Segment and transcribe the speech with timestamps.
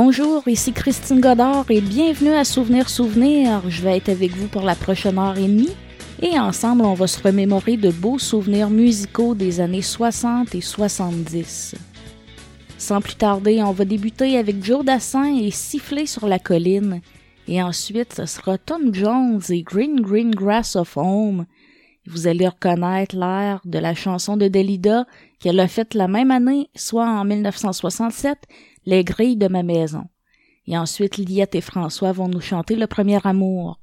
[0.00, 3.68] Bonjour, ici Christine Godard et bienvenue à Souvenir Souvenir.
[3.68, 5.74] Je vais être avec vous pour la prochaine heure et demie
[6.22, 11.74] et ensemble on va se remémorer de beaux souvenirs musicaux des années 60 et 70.
[12.78, 17.00] Sans plus tarder, on va débuter avec Joe Dassin et Siffler sur la colline.
[17.48, 21.44] Et ensuite, ce sera Tom Jones et Green Green Grass of Home.
[22.06, 25.06] Vous allez reconnaître l'air de la chanson de Delida
[25.40, 28.38] qu'elle a faite la même année, soit en 1967,
[28.88, 30.04] Les grilles de ma maison.
[30.66, 33.78] Et ensuite, Liette et François vont nous chanter Le premier amour.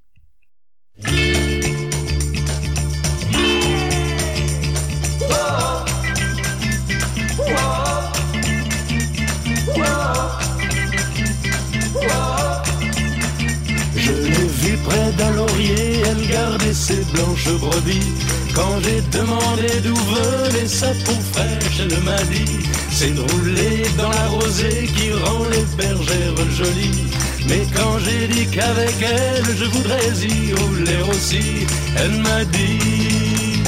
[14.87, 18.13] Près d'un laurier, elle gardait ses blanches brebis.
[18.53, 22.59] Quand j'ai demandé d'où venait sa peau fraîche, elle m'a dit
[22.91, 27.03] C'est de rouler dans la rosée qui rend les bergères jolies.
[27.47, 33.61] Mais quand j'ai dit qu'avec elle je voudrais y rouler aussi, elle m'a dit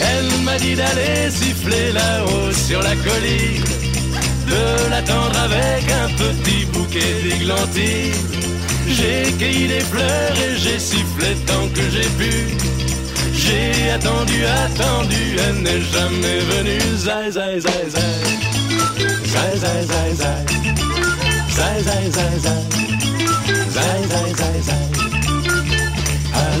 [0.00, 3.64] Elle m'a dit d'aller siffler là-haut sur la colline,
[4.46, 8.59] de l'attendre avec un petit bouquet d'églantines
[8.92, 12.32] j'ai cueilli des fleurs et j'ai sifflé tant que j'ai pu.
[13.32, 16.96] J'ai attendu, attendu, elle n'est jamais venue.
[16.96, 18.50] Zai, zai, zai, zai.
[19.24, 20.44] Zai, zai, zai, zai.
[21.56, 22.62] Zai, zai, zai, zai.
[23.70, 24.99] Zai, zai, zai, zai.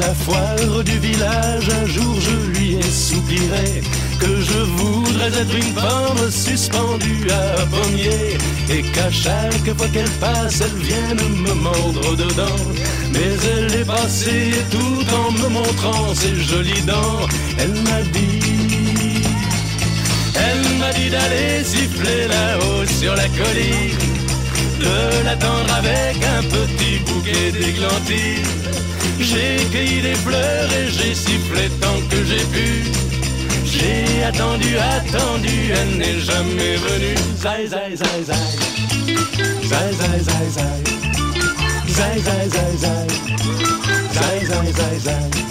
[0.00, 3.82] La foire du village, un jour je lui ai soupiré
[4.18, 8.38] que je voudrais être une pomme suspendue à un pommier
[8.70, 12.64] et qu'à chaque fois qu'elle passe, elle vienne me mordre dedans.
[13.12, 17.26] Mais elle est passée tout en me montrant ses jolies dents.
[17.58, 19.22] Elle m'a dit,
[20.34, 23.98] elle m'a dit d'aller siffler là-haut sur la colline,
[24.80, 28.60] de l'attendre avec un petit bouquet d'églantines.
[29.20, 32.68] J'ai cueilli des fleurs et j'ai sifflé tant que j'ai pu.
[33.64, 37.18] J'ai attendu, attendu, elle n'est jamais venue.
[37.36, 38.48] Zai, zai, zai, zai.
[39.70, 40.78] Zai, zai, zai, zai.
[41.96, 43.06] Zai, zai, zai, zai.
[44.12, 45.50] Zai, zai, zai, zai.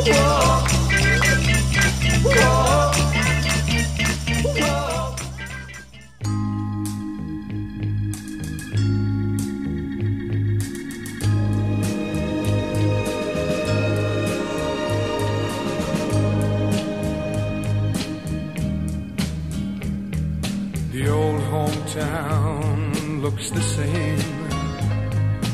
[0.00, 0.64] Whoa.
[2.22, 2.70] Whoa.
[21.94, 24.20] town looks the same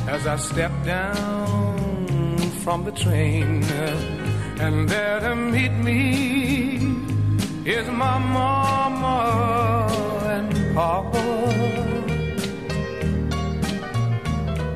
[0.06, 3.62] as I step down from the train.
[4.58, 6.76] And there to meet me
[7.64, 9.86] is my mama
[10.34, 11.24] and papa.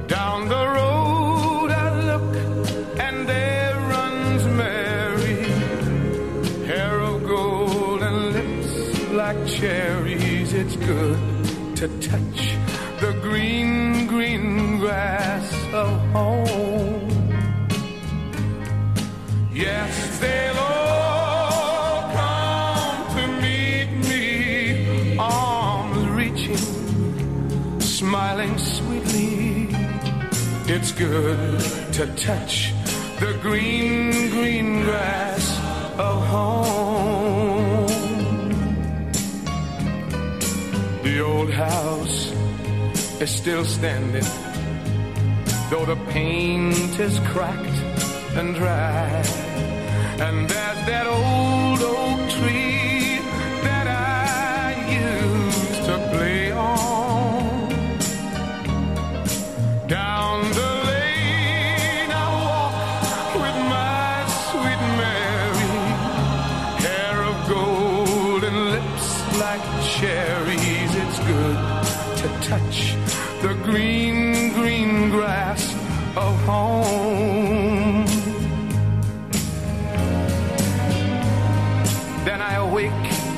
[0.07, 2.37] Down the road I look
[2.99, 5.45] and there runs Mary,
[6.67, 10.53] hair of gold and lips like cherries.
[10.53, 11.19] It's good
[11.77, 12.41] to touch
[13.01, 16.70] the green, green grass of home.
[30.83, 31.61] It's good
[31.93, 32.73] to touch
[33.21, 35.45] the green, green grass
[35.99, 37.87] of home.
[41.03, 42.33] The old house
[43.21, 44.25] is still standing,
[45.69, 47.79] though the paint is cracked
[48.39, 49.23] and dry.
[50.19, 52.20] And there's that old oak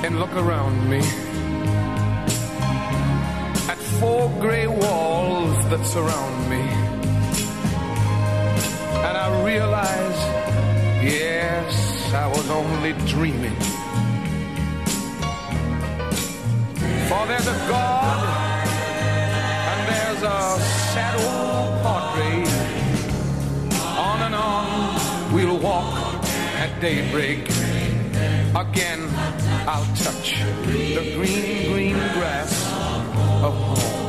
[0.05, 0.99] and look around me
[3.69, 6.63] at four gray walls that surround me.
[9.07, 10.19] And I realize,
[11.05, 13.55] yes, I was only dreaming.
[17.09, 18.19] For there's a God
[19.71, 20.61] and there's a
[20.93, 22.49] sad old portrait.
[23.99, 26.25] On and on we'll walk
[26.59, 27.49] at daybreak.
[28.55, 29.09] Again
[29.65, 32.53] I'll touch the green, green grass
[33.45, 34.03] of home.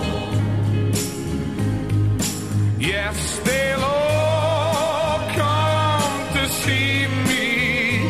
[2.80, 8.08] Yes, they'll all come to see me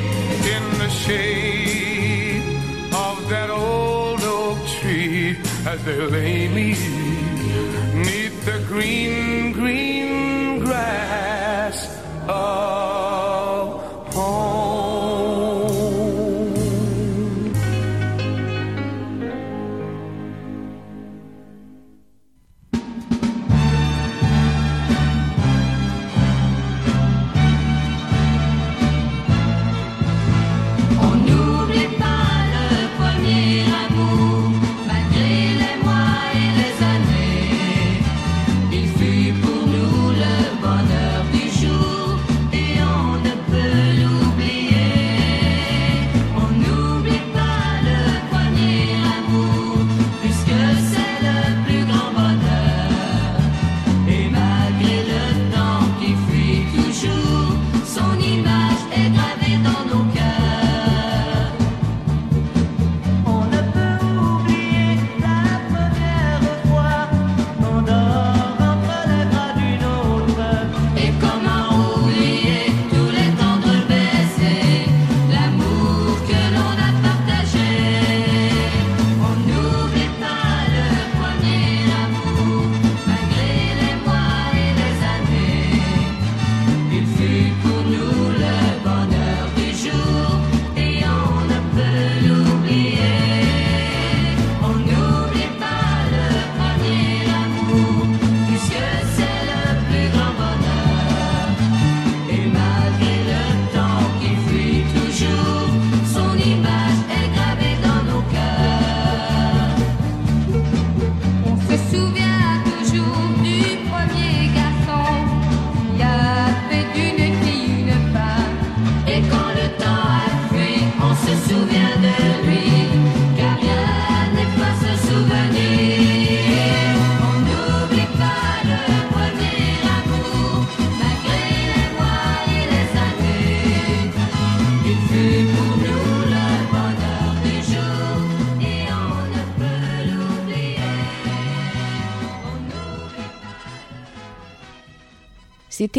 [0.56, 2.44] in the shade
[2.94, 5.38] of that old oak tree
[5.68, 6.70] as they lay me
[8.06, 12.00] neath the green, green grass
[12.30, 13.13] of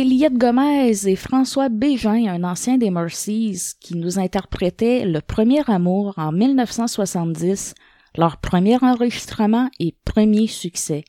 [0.03, 6.15] Liette Gomez et François Bégin, un ancien des Mercies, qui nous interprétaient Le Premier Amour
[6.17, 7.75] en 1970,
[8.17, 11.05] leur premier enregistrement et premier succès.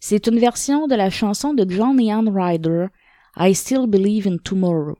[0.00, 2.86] C'est une version de la chanson de John Ian Ryder,
[3.38, 4.98] I Still Believe in Tomorrow.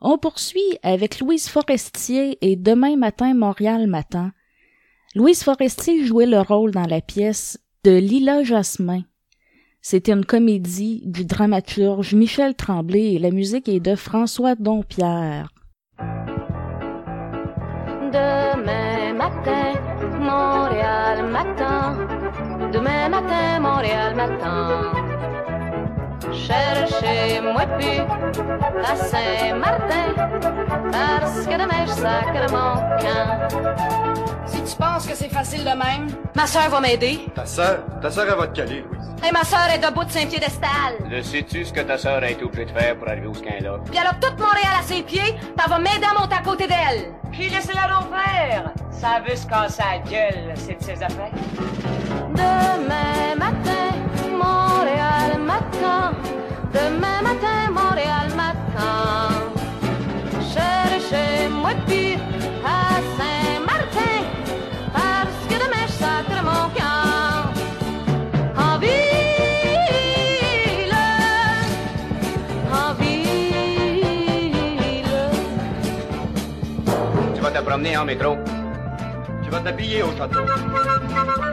[0.00, 4.32] On poursuit avec Louise Forestier et Demain matin Montréal matin.
[5.14, 9.02] Louise Forestier jouait le rôle dans la pièce de Lila Jasmin.
[9.86, 15.50] C'était une comédie du dramaturge Michel Tremblay et la musique est de François Dompierre.
[18.10, 19.74] Demain matin,
[20.20, 21.98] Montréal matin.
[22.72, 24.92] Demain matin, Montréal matin.
[26.32, 28.00] Cherchez-moi plus
[28.82, 30.14] à Saint-Martin,
[30.92, 34.46] parce que demain je sacre mon camp.
[34.46, 37.20] Si tu penses que c'est facile de même, Ma soeur va m'aider.
[37.34, 39.03] Ta sœur, ta sœur, elle va te caler, Louise.
[39.26, 40.96] Et ma soeur est debout de Saint-Piédestal.
[41.08, 43.40] Le sais-tu ce que ta sœur a été obligée de faire pour arriver où ce
[43.42, 43.78] qu'elle est là?
[43.84, 46.66] Puis elle a toute Montréal à ses pieds, t'en vas m'aider à monter à côté
[46.66, 47.12] d'elle.
[47.32, 48.70] puis laissez-la donc faire.
[48.90, 51.30] Ça veut se casser la gueule, c'est de ses affaires.
[52.34, 53.94] Demain matin,
[54.30, 56.12] Montréal matin.
[56.72, 59.28] Demain matin, Montréal matin.
[60.52, 62.13] Cherchez-moi plus
[77.74, 78.38] promener en métro.
[79.42, 80.44] Tu vas t'habiller au château.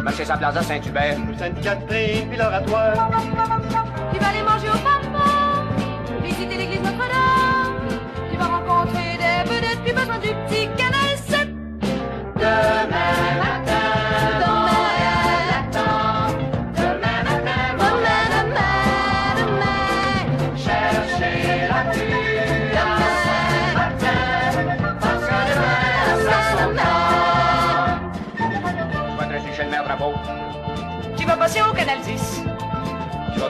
[0.04, 1.18] Marcher sa plaza Saint-Hubert.
[1.18, 3.10] Ou Sainte-Catherine, puis l'oratoire.
[4.14, 5.26] Tu vas aller manger au papa.
[6.24, 7.88] Visiter l'église Notre-Dame.
[8.32, 11.12] Tu vas rencontrer des vedettes, puis besoin du petit canal
[12.36, 13.71] Demain matin.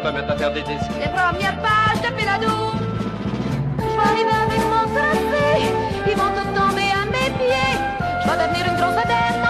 [0.01, 0.89] te mettre faire des disques.
[1.00, 2.74] Les premières pages de Péladour.
[3.77, 5.74] Je vais arriver avec mon tracé.
[6.08, 7.77] Ils vont tous tomber à mes pieds.
[8.24, 9.40] Je vais devenir une grosse adepte.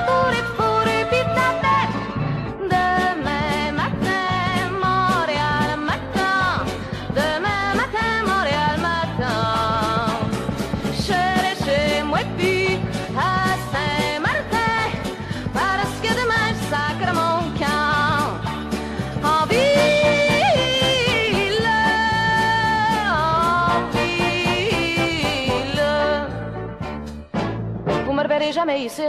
[28.52, 29.04] t'es jamais ici.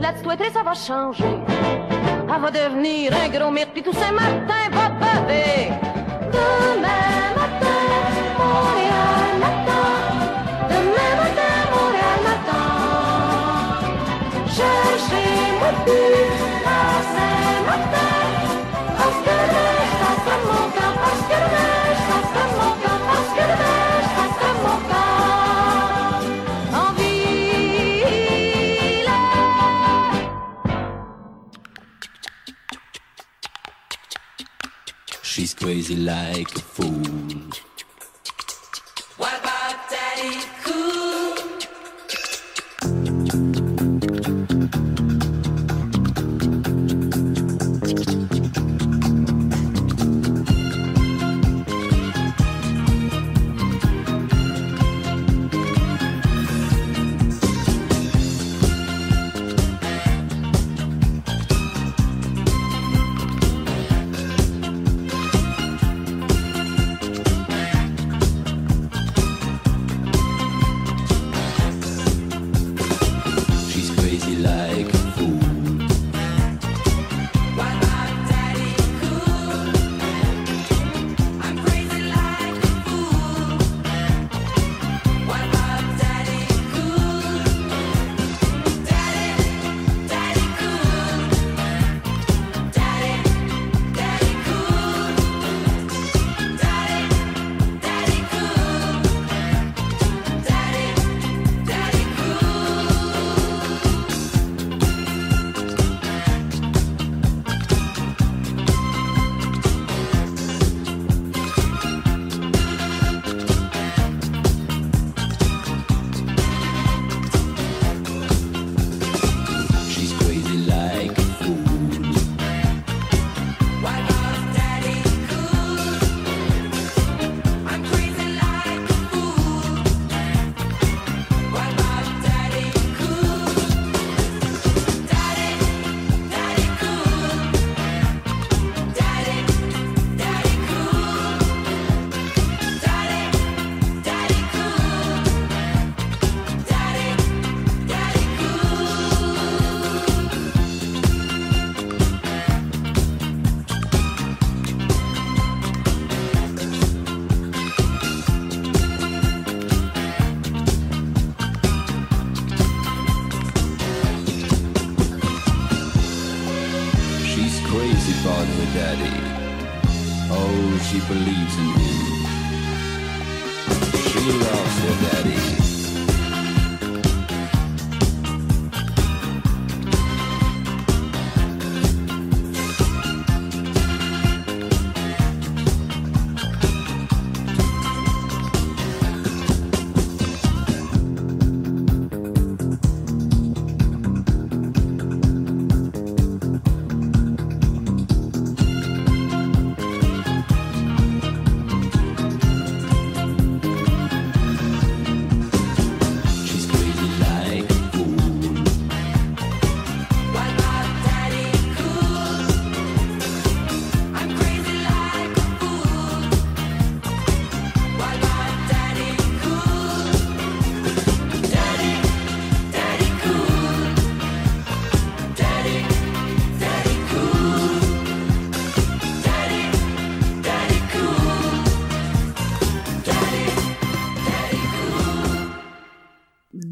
[0.00, 1.24] La petite ça va changer.
[1.24, 5.70] Elle va devenir un gros mire, puis tout Saint-Martin va baver.
[6.32, 7.82] Demain matin,
[8.38, 9.88] Montréal matin.
[10.70, 12.66] Demain matin, Montréal matin.
[14.56, 16.82] Cherchez-moi plus à
[17.14, 18.14] Saint-Martin.
[18.98, 19.68] Parce que là,
[20.00, 21.75] ça sera mon cœur, parce que là,
[35.66, 37.75] crazy like a fool.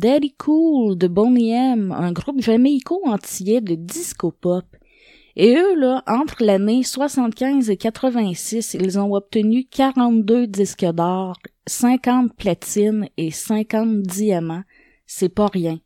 [0.04, 4.66] Daddy Cool de Boney M, un groupe jamaïco-antillais de disco pop.
[5.34, 12.34] Et eux, là, entre l'année 75 et 86, ils ont obtenu 42 disques d'or, 50
[12.36, 14.64] platines et 50 diamants.
[15.06, 15.80] C'est pas rien.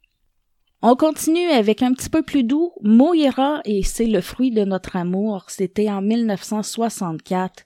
[0.83, 4.97] On continue avec un petit peu plus doux, Moira et c'est le fruit de notre
[4.97, 5.45] amour.
[5.47, 7.63] C'était en 1964.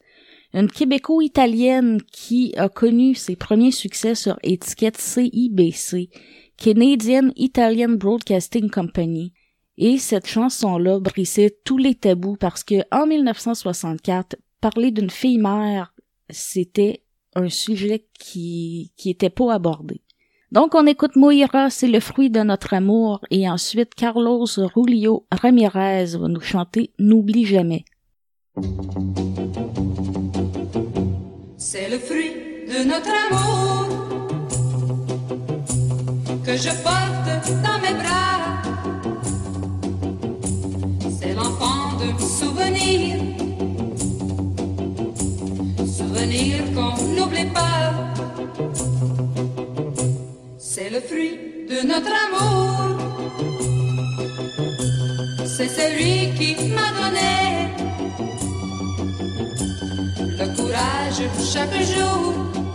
[0.52, 6.10] Une québéco-italienne qui a connu ses premiers succès sur étiquette CIBC,
[6.56, 9.32] Canadian Italian Broadcasting Company.
[9.78, 15.94] Et cette chanson-là brissait tous les tabous parce que en 1964, parler d'une fille mère,
[16.30, 17.02] c'était
[17.34, 20.02] un sujet qui, qui était pas abordé.
[20.52, 26.16] Donc on écoute Moira, c'est le fruit de notre amour, et ensuite Carlos Rulio Ramirez
[26.18, 27.86] va nous chanter N'oublie jamais.
[31.56, 32.32] C'est le fruit
[32.68, 33.51] de notre amour
[36.44, 38.40] que je porte dans mes bras.
[41.18, 43.18] C'est l'enfant d'un souvenir,
[45.98, 47.92] souvenir qu'on n'oublie pas.
[50.58, 51.38] C'est le fruit
[51.70, 52.98] de notre amour.
[55.46, 57.70] C'est celui qui m'a donné
[60.40, 61.22] le courage
[61.52, 62.71] chaque jour.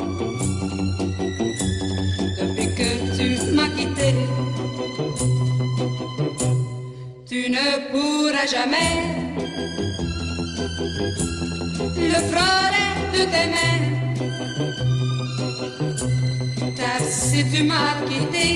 [7.28, 8.94] Tu ne pourras jamais
[11.98, 13.84] le frôler de tes mains.
[16.76, 18.48] Car si tu m'as quitté,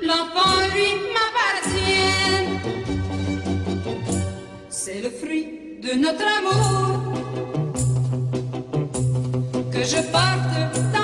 [0.00, 2.46] l'enfant lui m'appartient.
[4.68, 5.48] C'est le fruit
[5.82, 7.12] de notre amour
[9.72, 10.97] que je porte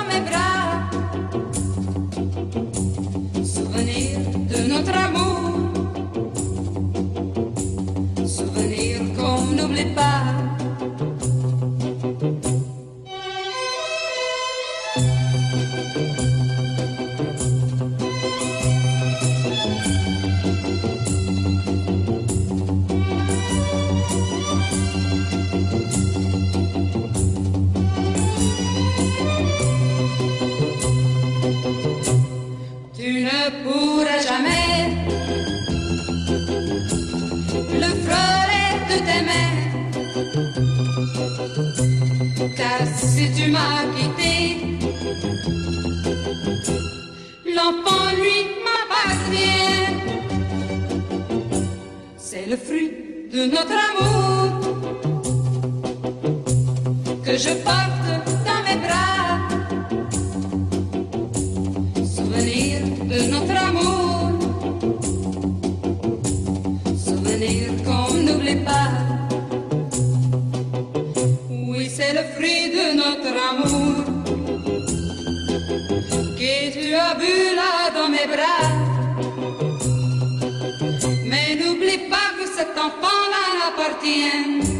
[32.97, 34.95] Tu ne pourras jamais
[37.73, 39.54] le frôler de tes mains.
[42.57, 44.57] Car si tu m'as quitté,
[47.55, 49.85] l'enfant lui m'appartient.
[52.17, 52.91] C'est le fruit
[53.31, 54.75] de notre amour
[57.23, 58.04] que je porte
[77.93, 78.69] dans mes bras.
[81.25, 84.74] Mais n'oublie pas que cet enfant-là n'appartient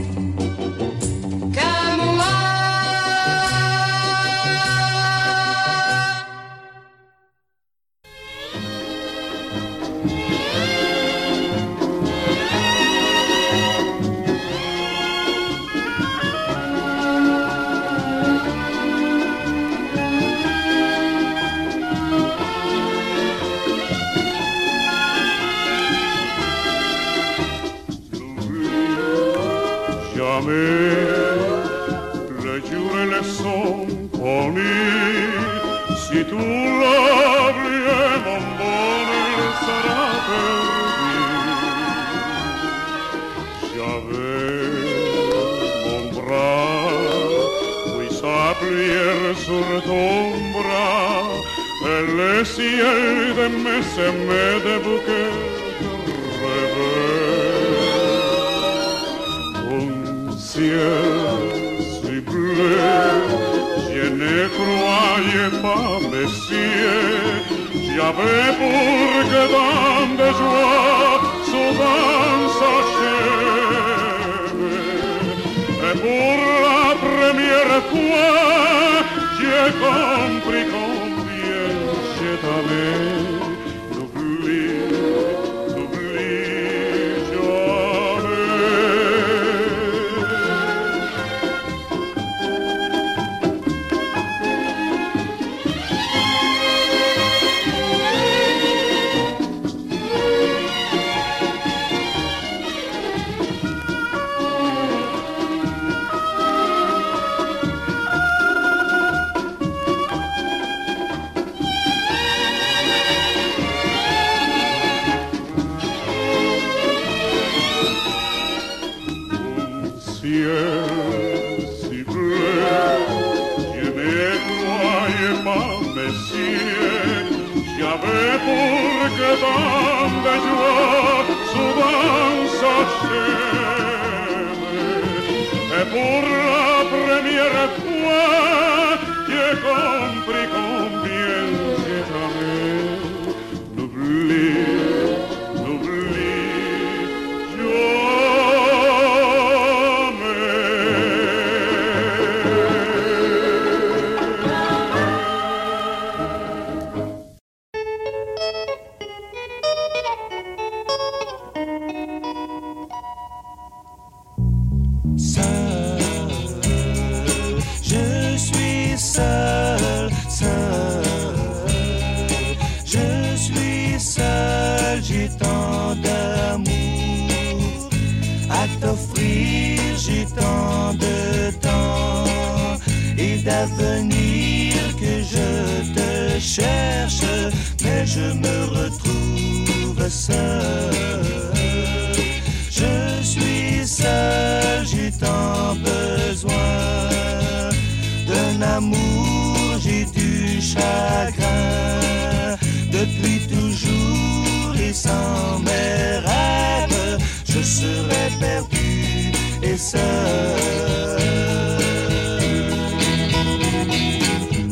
[202.91, 210.01] Depuis toujours et sans mes rêves, je serais perdu et seul.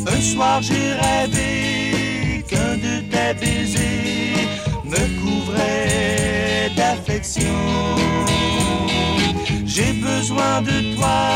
[0.07, 4.47] Un soir j'ai rêvé qu'un de tes baisers
[4.85, 7.59] me couvrait d'affection.
[9.65, 11.33] J'ai besoin de toi.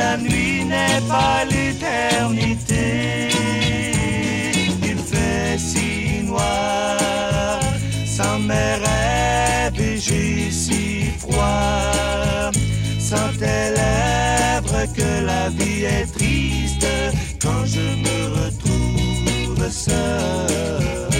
[0.00, 3.28] La nuit n'est pas l'éternité?
[4.90, 7.60] Il fait si noir
[8.06, 12.50] sans mes rêves et j'ai si froid.
[12.98, 16.86] Sans tes lèvres que la vie est triste
[17.42, 21.10] quand je me retrouve seul.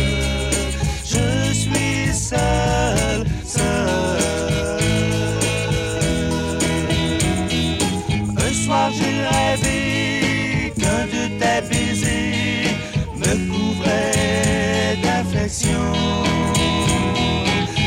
[1.05, 4.50] Je suis seul, seul.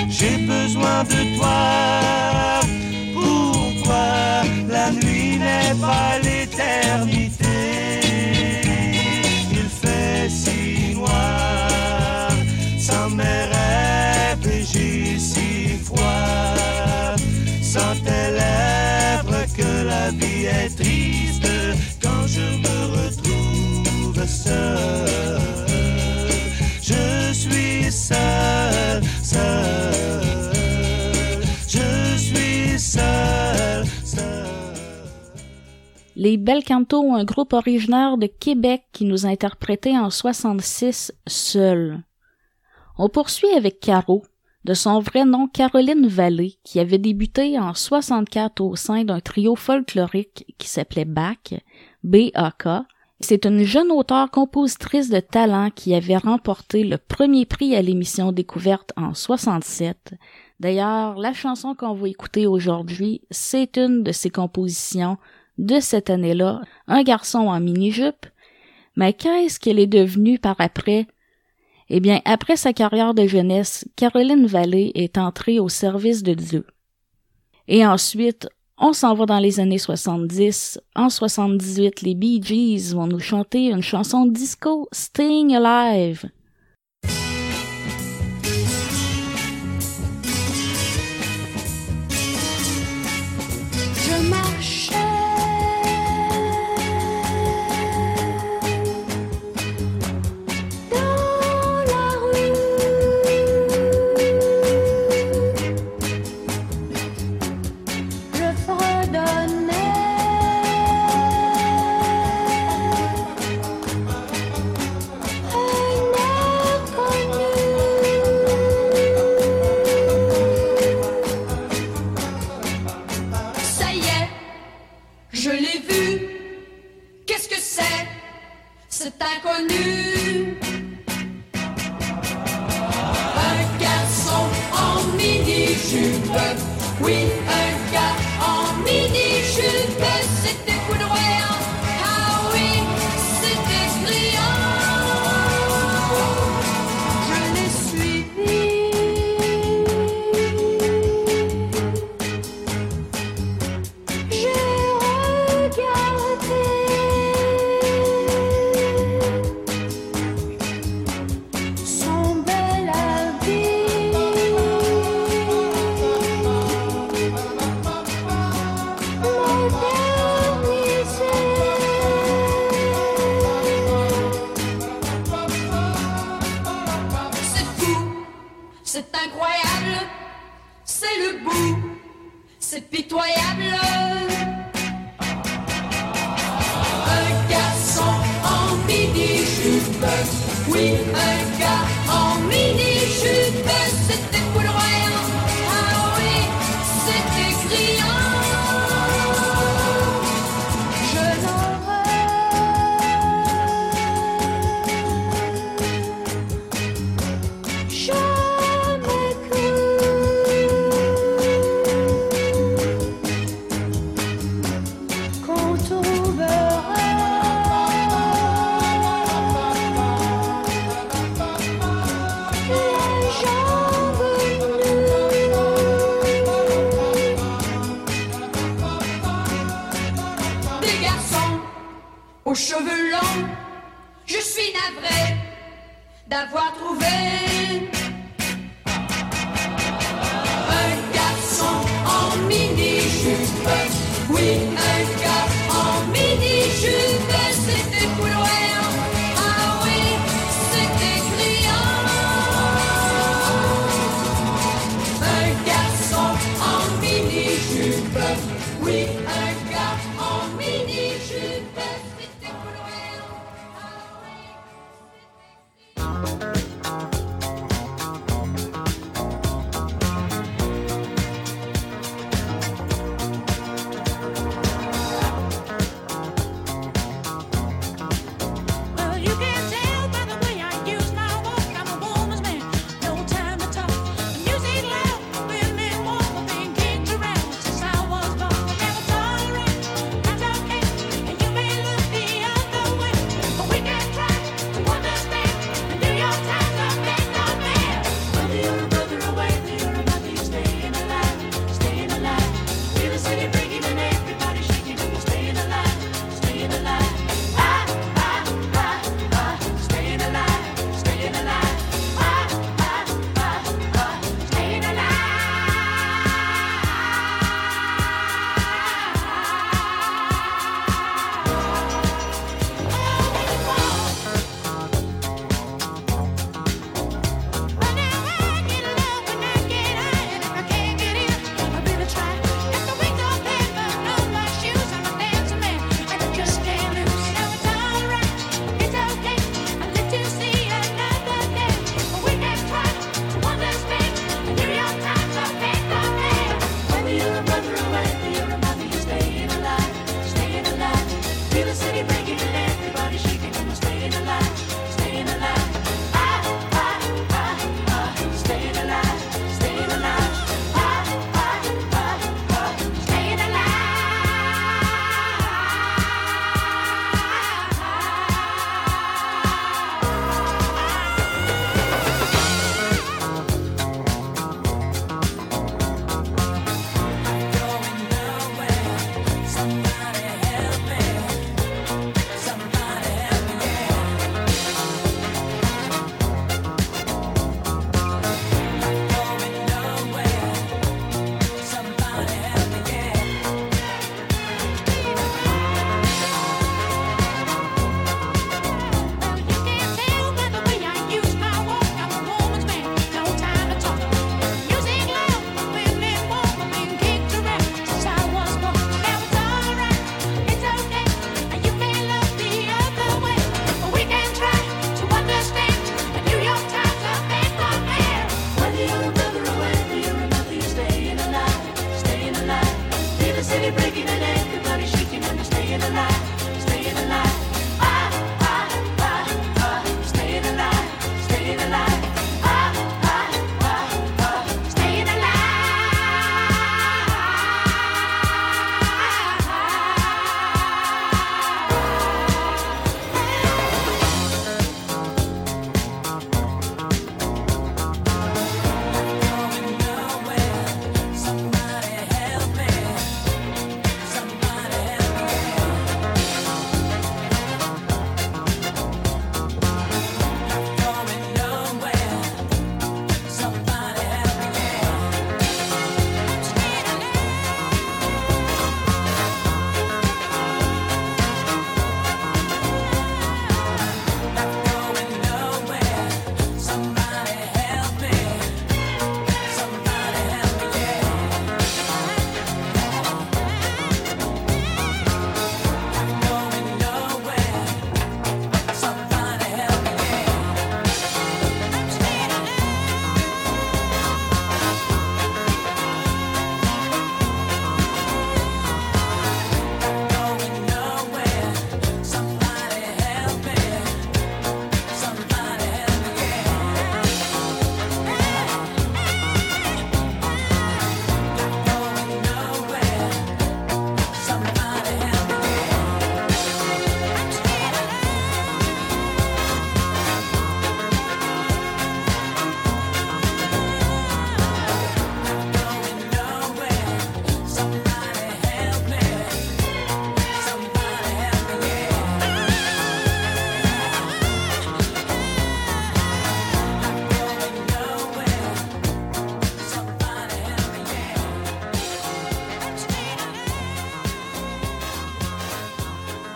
[0.09, 2.59] J'ai besoin de toi.
[3.13, 7.59] Pourquoi la nuit n'est pas l'éternité?
[9.51, 12.29] Il fait si noir
[12.77, 17.15] sans mes rêves j'ai si froid.
[17.61, 21.47] Sans tes lèvres que la vie est triste
[22.01, 25.42] quand je me retrouve seul.
[36.23, 41.11] Les Bel Canto ont un groupe originaire de Québec qui nous a interprété en 66
[41.27, 42.01] seul.
[42.97, 44.23] On poursuit avec Caro,
[44.63, 49.57] de son vrai nom Caroline Vallée, qui avait débuté en 64 au sein d'un trio
[49.57, 51.61] folklorique qui s'appelait BAC,
[52.03, 52.85] B-A-K.
[53.23, 58.91] C'est une jeune auteure-compositrice de talent qui avait remporté le premier prix à l'émission Découverte
[58.97, 60.15] en 67.
[60.59, 65.17] D'ailleurs, la chanson qu'on va écouter aujourd'hui, c'est une de ses compositions
[65.57, 68.25] de cette année-là, Un garçon en mini-jupe.
[68.97, 71.07] Mais qu'est-ce qu'elle est devenue par après?
[71.87, 76.67] Eh bien, après sa carrière de jeunesse, Caroline Vallée est entrée au service de Dieu.
[77.69, 78.49] Et ensuite,
[78.85, 80.77] on s'en va dans les années 70.
[80.93, 86.25] En 78, les Bee Gees vont nous chanter une chanson disco, Staying Alive.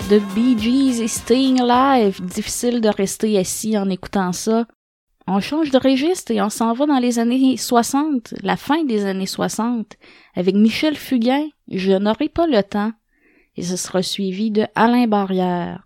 [0.09, 2.21] de Bee Gees et Staying Alive.
[2.23, 4.65] Difficile de rester assis en écoutant ça.
[5.27, 9.05] On change de registre et on s'en va dans les années 60, la fin des
[9.05, 9.97] années 60,
[10.35, 12.93] avec Michel Fugain, Je n'aurai pas le temps,
[13.55, 15.85] et ce sera suivi de Alain Barrière.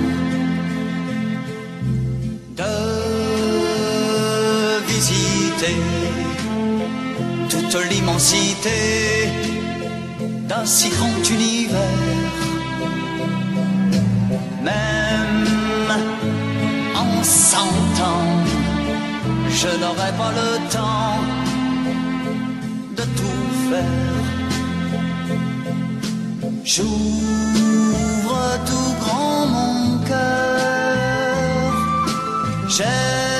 [7.49, 9.29] toute l'immensité
[10.49, 11.79] d'un si grand univers.
[14.63, 15.91] Même
[16.95, 17.75] en cent
[18.11, 18.37] ans,
[19.49, 21.19] je n'aurai pas le temps
[22.97, 24.21] de tout faire.
[26.63, 31.71] J'ouvre tout grand mon cœur.
[32.67, 33.30] J'ai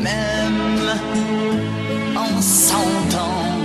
[0.00, 0.90] Même
[2.16, 3.56] en cent ans,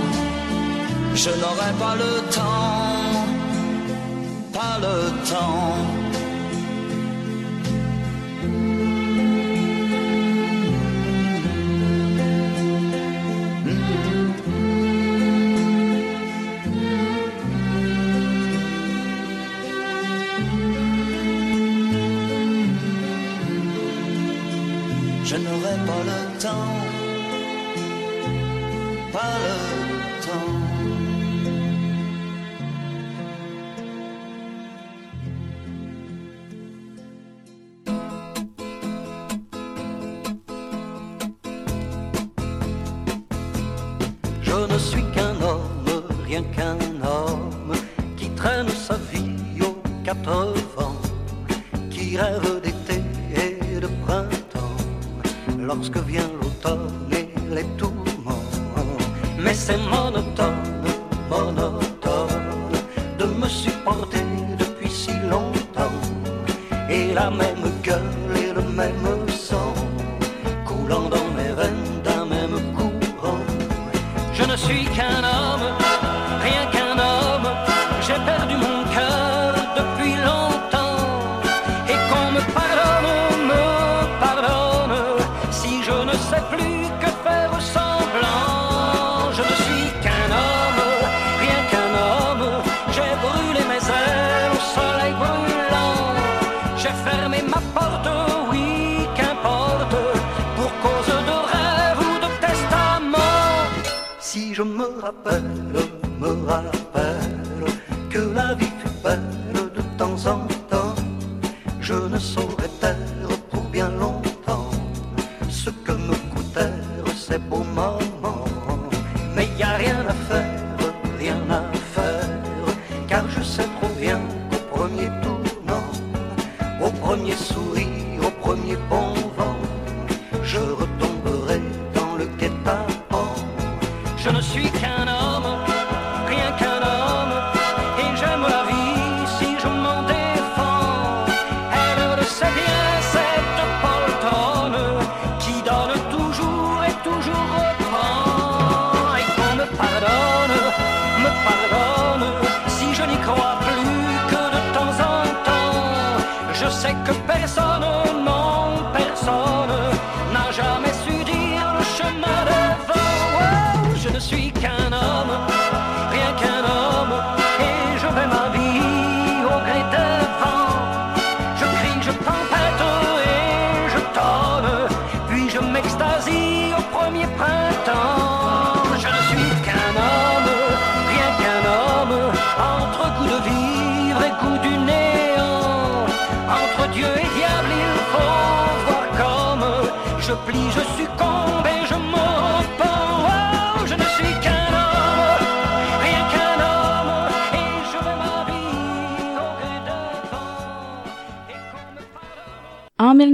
[1.14, 3.26] je n'aurai pas le temps,
[4.52, 4.96] pas le
[5.30, 5.91] temps.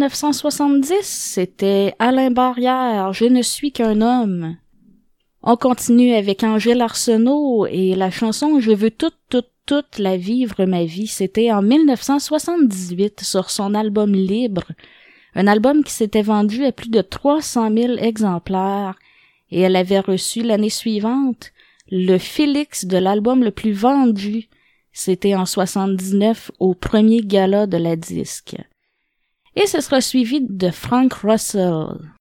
[0.09, 4.57] 1970, c'était Alain Barrière, Je ne suis qu'un homme.
[5.43, 10.65] On continue avec Angèle Arsenault et la chanson Je veux toute, toute, toute la vivre
[10.65, 11.09] ma vie.
[11.09, 14.73] C'était en 1978 sur son album Libre,
[15.35, 18.99] un album qui s'était vendu à plus de 300 000 exemplaires
[19.51, 21.53] et elle avait reçu l'année suivante
[21.91, 24.49] le Félix de l'album le plus vendu.
[24.93, 28.57] C'était en 79 au premier gala de la disque
[29.61, 32.13] et ce sera suivi de Frank Russell.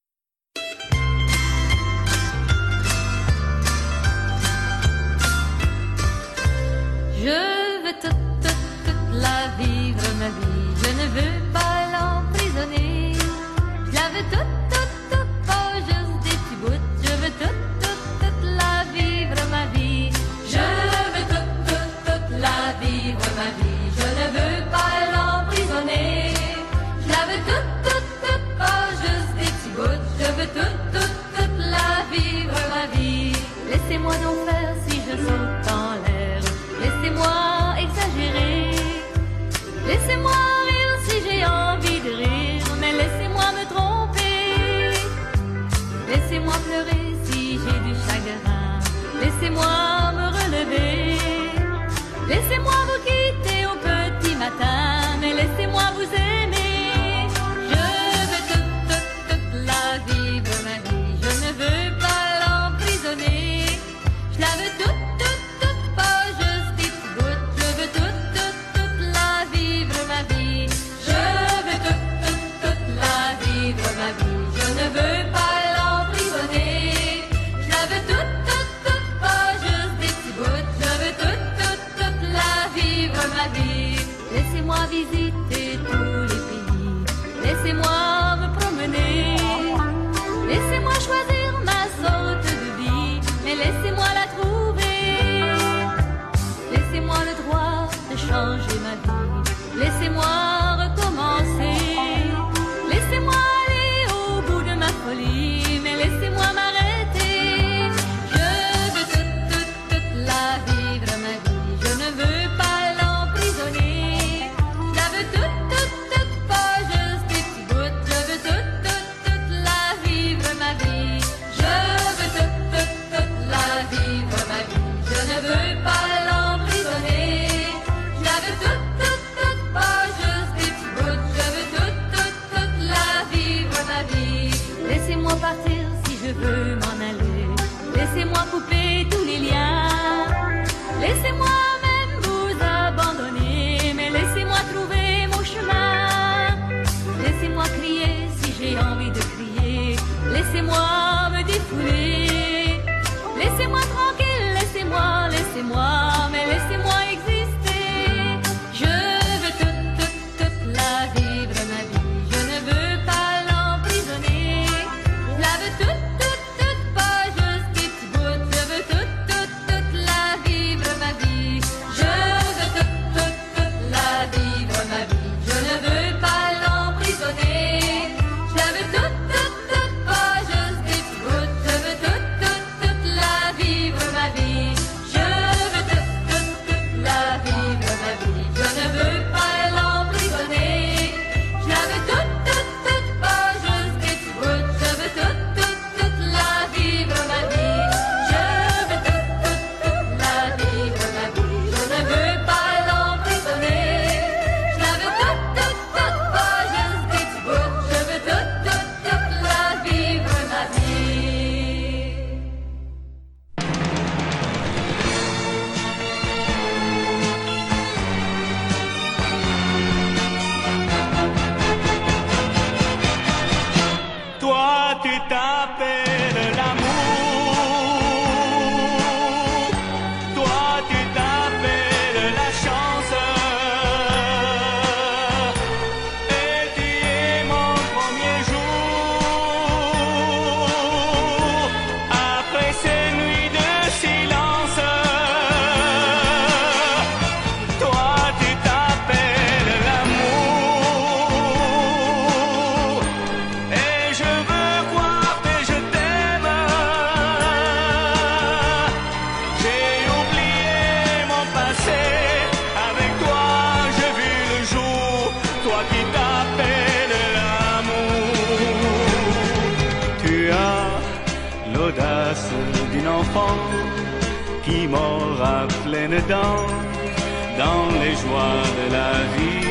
[276.06, 279.66] Dans les joies de la vie.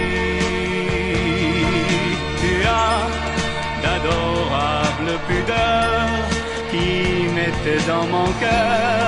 [2.42, 3.00] Tu as
[3.84, 6.24] d'adorables pudeurs
[6.72, 6.90] qui
[7.40, 9.06] mettaient dans mon cœur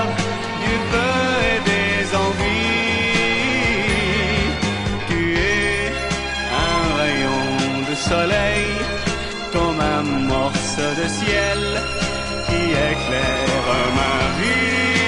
[0.63, 1.15] du feu
[1.51, 2.79] et des envies.
[5.09, 5.81] Tu es
[6.67, 7.45] un rayon
[7.89, 8.67] de soleil
[9.53, 10.03] comme un
[10.33, 11.61] morceau de ciel
[12.47, 12.61] qui
[12.91, 13.67] éclaire
[13.97, 14.98] ma vie.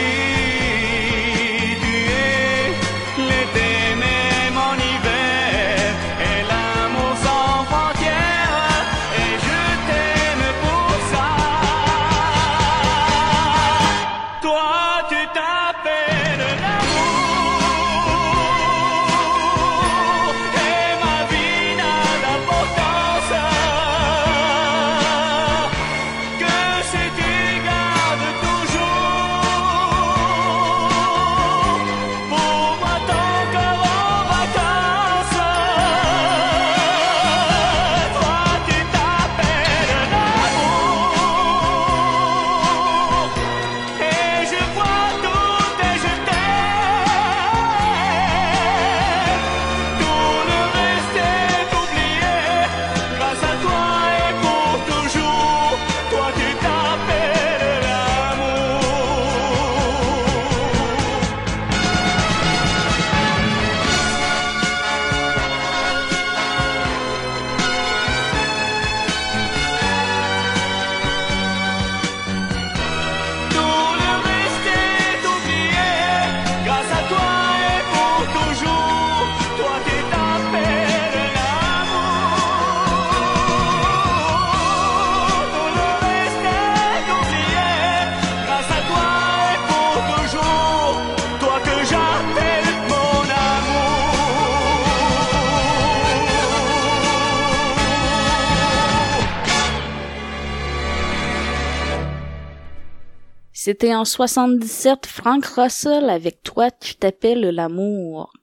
[103.64, 108.34] C'était en 77 Frank Russell avec Toi tu t'appelles l'amour.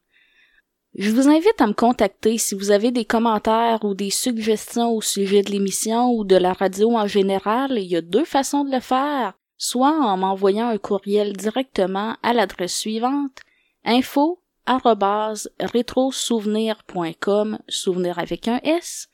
[0.94, 5.00] Je vous invite à me contacter si vous avez des commentaires ou des suggestions au
[5.00, 7.72] sujet de l'émission ou de la radio en général.
[7.72, 12.32] Il y a deux façons de le faire, soit en m'envoyant un courriel directement à
[12.32, 13.40] l'adresse suivante
[13.84, 19.08] info rétrosouvenir.com, souvenir avec un S,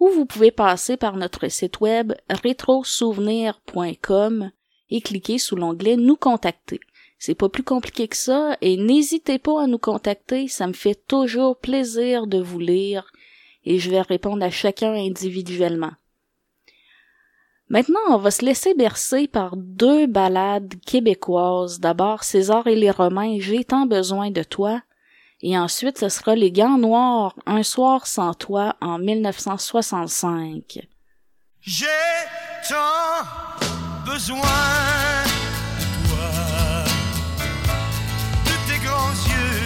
[0.00, 4.50] ou vous pouvez passer par notre site web rétrosouvenir.com
[4.94, 6.78] et cliquer sous l'onglet Nous contacter.
[7.18, 10.94] C'est pas plus compliqué que ça et n'hésitez pas à nous contacter, ça me fait
[11.06, 13.10] toujours plaisir de vous lire
[13.64, 15.92] et je vais répondre à chacun individuellement.
[17.68, 21.80] Maintenant, on va se laisser bercer par deux ballades québécoises.
[21.80, 24.82] D'abord César et les Romains, J'ai tant besoin de toi.
[25.40, 30.86] Et ensuite, ce sera Les Gants Noirs, Un soir sans toi en 1965.
[31.62, 31.86] J'ai
[32.68, 33.53] tant
[34.04, 34.38] besoin
[35.80, 36.30] de toi,
[38.44, 39.62] de tes grands yeux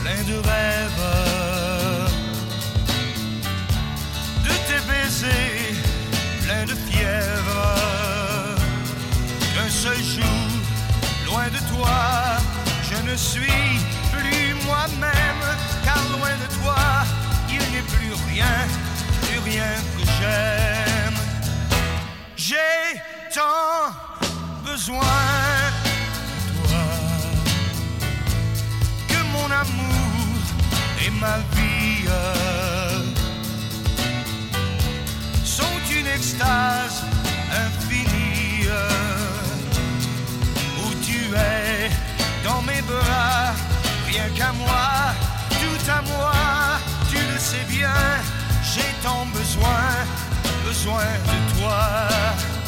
[0.00, 1.06] pleins de rêves,
[4.44, 5.74] de tes baisers
[6.42, 7.76] pleins de fièvre.
[9.54, 10.48] Qu'un seul jour,
[11.26, 12.38] loin de toi,
[12.90, 13.78] je ne suis
[14.12, 15.44] plus moi-même,
[15.84, 16.82] car loin de toi,
[17.48, 18.56] il n'est plus rien,
[19.22, 21.18] plus rien que j'aime.
[22.36, 23.00] J'ai
[23.34, 23.92] tant
[24.62, 26.84] besoin de toi
[29.08, 30.42] que mon amour
[31.04, 32.08] et ma vie
[35.44, 37.04] sont une extase
[37.64, 38.68] infinie
[40.84, 41.90] où tu es
[42.44, 43.54] dans mes bras,
[44.08, 45.14] rien qu'à moi,
[45.62, 46.32] tout à moi,
[47.10, 47.94] tu le sais bien,
[48.74, 49.84] j'ai tant besoin,
[50.66, 52.61] besoin de toi.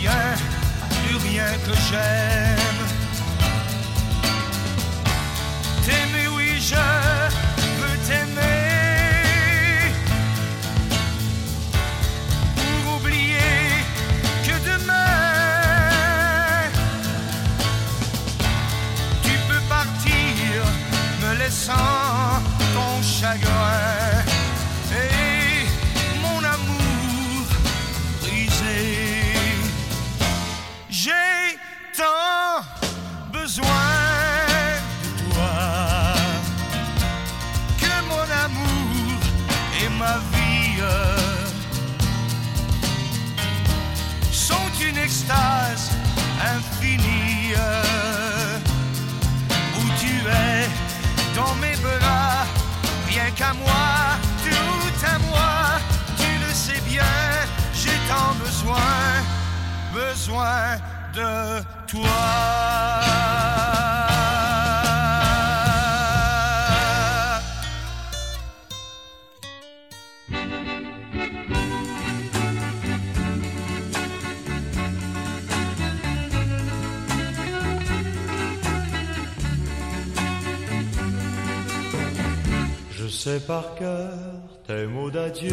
[0.00, 0.36] Rien,
[0.90, 2.80] plus rien que j'aime.
[5.84, 6.97] T'aimer, oui, je
[60.28, 62.00] de toi.
[82.90, 84.10] Je sais par cœur
[84.66, 85.50] tes mots d'adieu.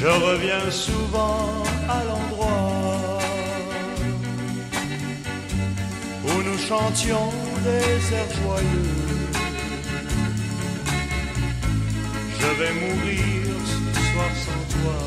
[0.00, 3.18] Je reviens souvent à l'endroit
[6.24, 7.32] où nous chantions
[7.64, 8.94] des airs joyeux.
[12.40, 15.00] Je vais mourir ce soir sans toi.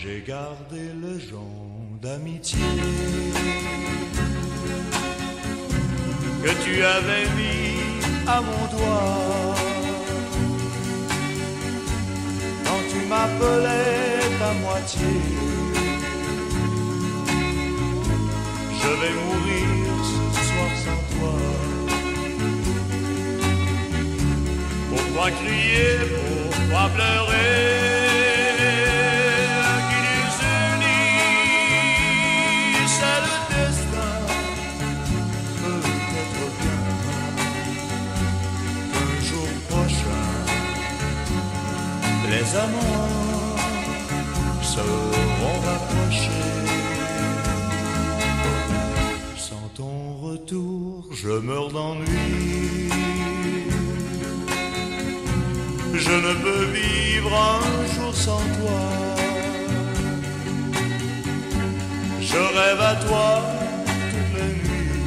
[0.00, 2.58] J'ai gardé le jonc d'amitié
[6.42, 7.76] que tu avais mis
[8.26, 9.67] à mon doigt
[13.08, 15.12] m'appelais à moitié.
[18.80, 19.68] Je vais mourir
[20.34, 21.34] ce soir sans toi.
[24.90, 28.07] Pourquoi crier, pourquoi pleurer
[51.20, 52.90] je meurs d'ennui.
[55.94, 58.80] Je ne peux vivre un jour sans toi.
[62.20, 63.42] Je rêve à toi
[64.10, 65.02] toutes les nuits.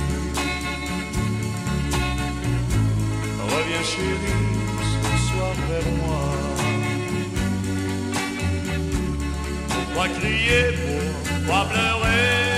[3.54, 4.58] Reviens chérie
[4.92, 6.24] ce soir vers moi.
[9.70, 10.66] Pourquoi crier,
[11.46, 12.51] pourquoi pleurer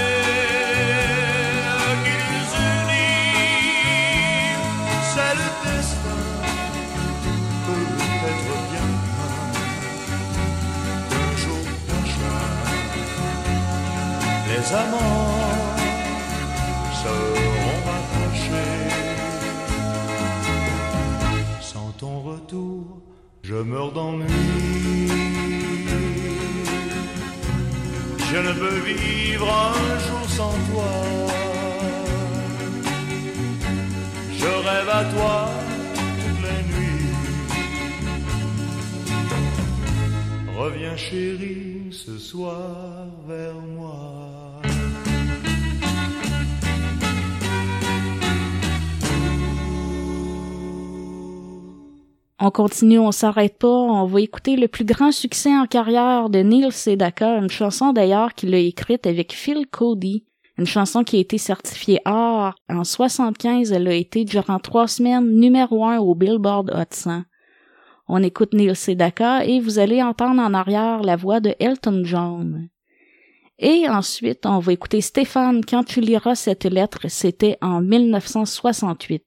[14.74, 15.74] amants
[17.04, 18.82] seront rapprochés.
[21.62, 23.02] Sans ton retour,
[23.44, 24.28] je meurs d'ennui.
[28.32, 30.94] Je ne peux vivre un jour sans toi.
[34.40, 35.50] Je rêve à toi
[36.20, 37.14] toutes les nuits.
[40.58, 44.23] Reviens chérie ce soir vers moi.
[52.40, 53.68] On continue, on s'arrête pas.
[53.68, 58.34] On va écouter le plus grand succès en carrière de Neil Sedaka, une chanson d'ailleurs
[58.34, 60.26] qu'il a écrite avec Phil Cody.
[60.58, 62.54] Une chanson qui a été certifiée or.
[62.70, 67.24] En 75, elle a été durant trois semaines numéro un au Billboard Hot 100.
[68.08, 72.70] On écoute Neil Sedaka et vous allez entendre en arrière la voix de Elton John.
[73.58, 77.08] Et ensuite, on va écouter Stéphane quand tu liras cette lettre.
[77.08, 79.24] C'était en 1968.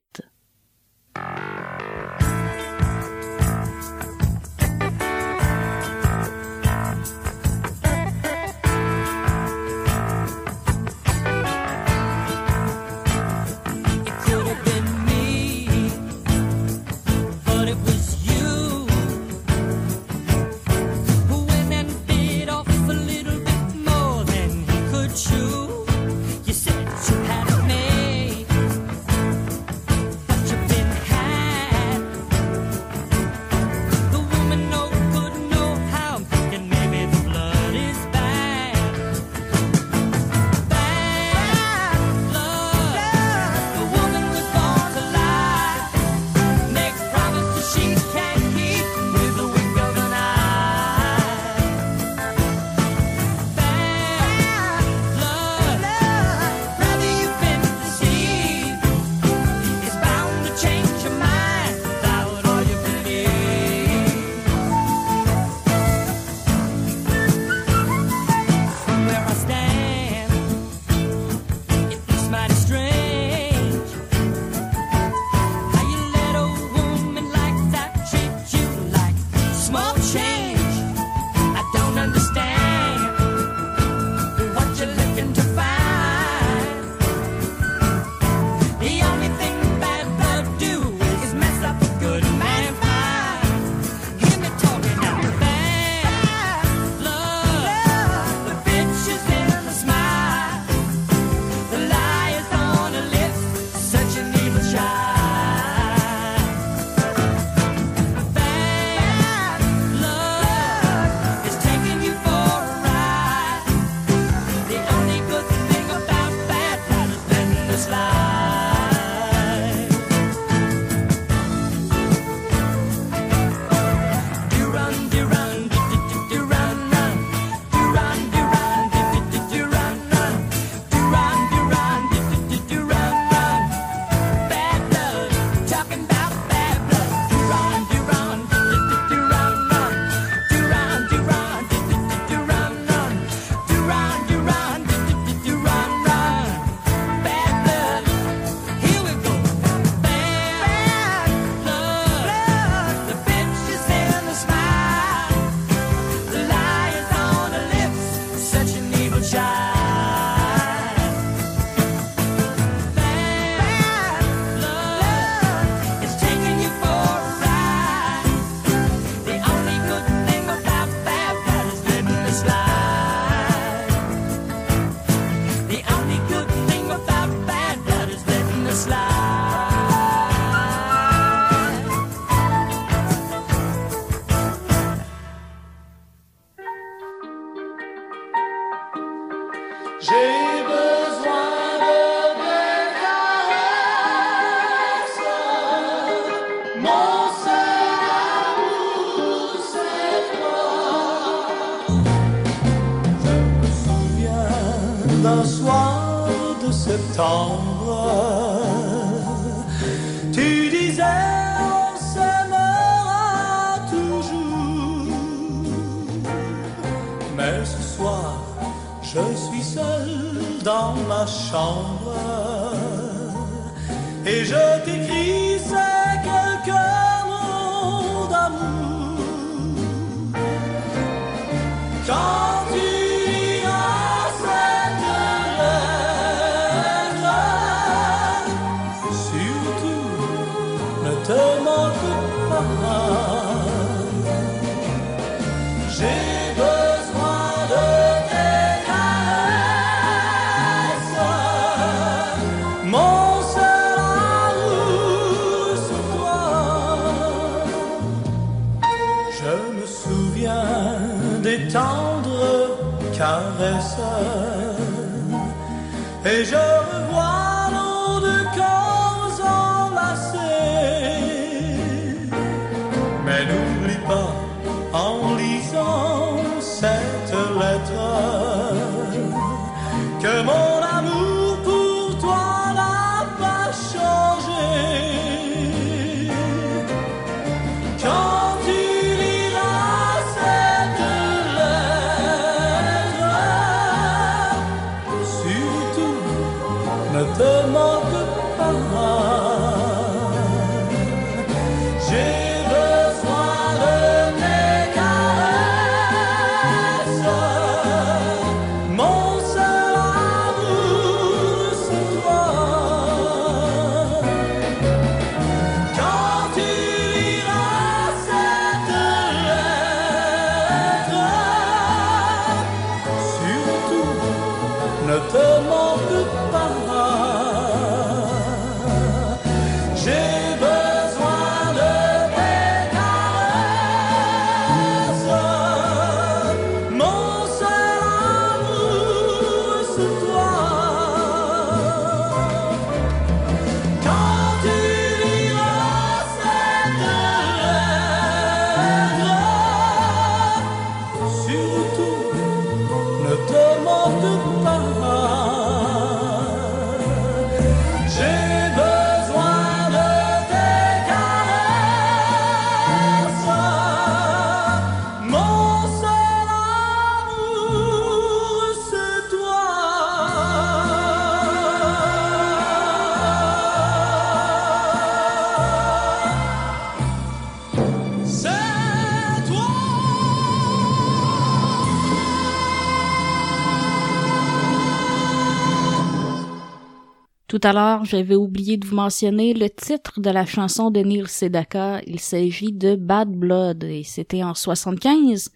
[387.59, 391.27] Tout à l'heure, j'avais oublié de vous mentionner le titre de la chanson de Neil
[391.27, 392.01] Sedaka.
[392.05, 395.49] Il s'agit de Bad Blood et c'était en 75.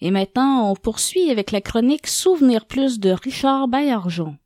[0.00, 4.38] Et maintenant, on poursuit avec la chronique Souvenir plus de Richard Baillargeon.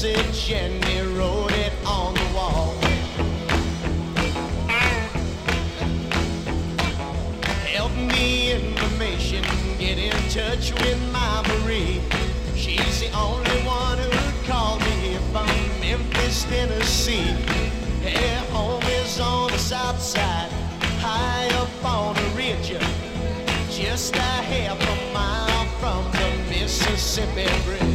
[0.00, 2.72] message and he wrote it on the wall.
[7.66, 9.42] Help me, information,
[9.76, 12.00] get in touch with my Marie.
[12.54, 15.48] She's the only one who'd call me from
[15.80, 17.34] Memphis, Tennessee.
[18.04, 20.52] Her home is on the south side,
[21.00, 22.78] high up on a ridge,
[23.68, 27.87] just a half a mile from the Mississippi Bridge.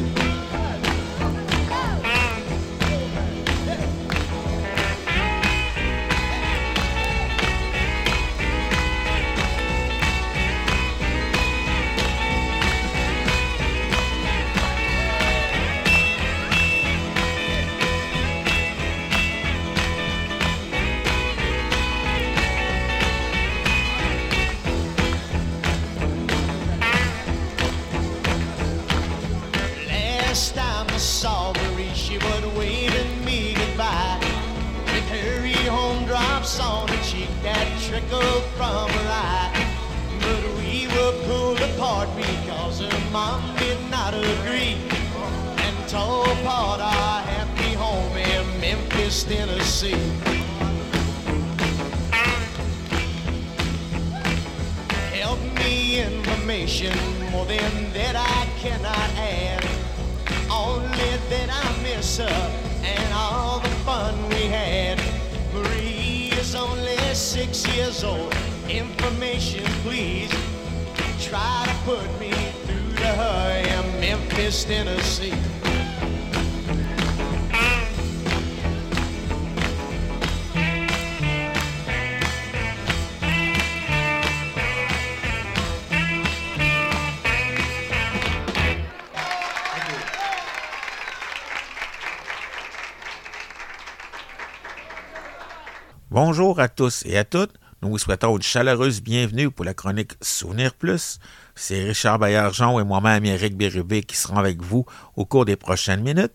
[96.36, 97.54] Bonjour à tous et à toutes.
[97.84, 101.20] Nous vous souhaitons une chaleureuse bienvenue pour la chronique Souvenir Plus.
[101.54, 104.84] C'est Richard Baillargeon et moi-même, Eric Bérubé, qui seront avec vous
[105.16, 106.32] au cours des prochaines minutes.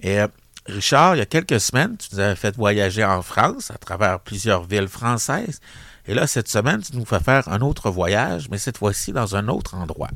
[0.00, 0.28] Et euh,
[0.64, 4.18] Richard, il y a quelques semaines, tu nous avais fait voyager en France à travers
[4.20, 5.60] plusieurs villes françaises.
[6.06, 9.36] Et là, cette semaine, tu nous fais faire un autre voyage, mais cette fois-ci dans
[9.36, 10.08] un autre endroit.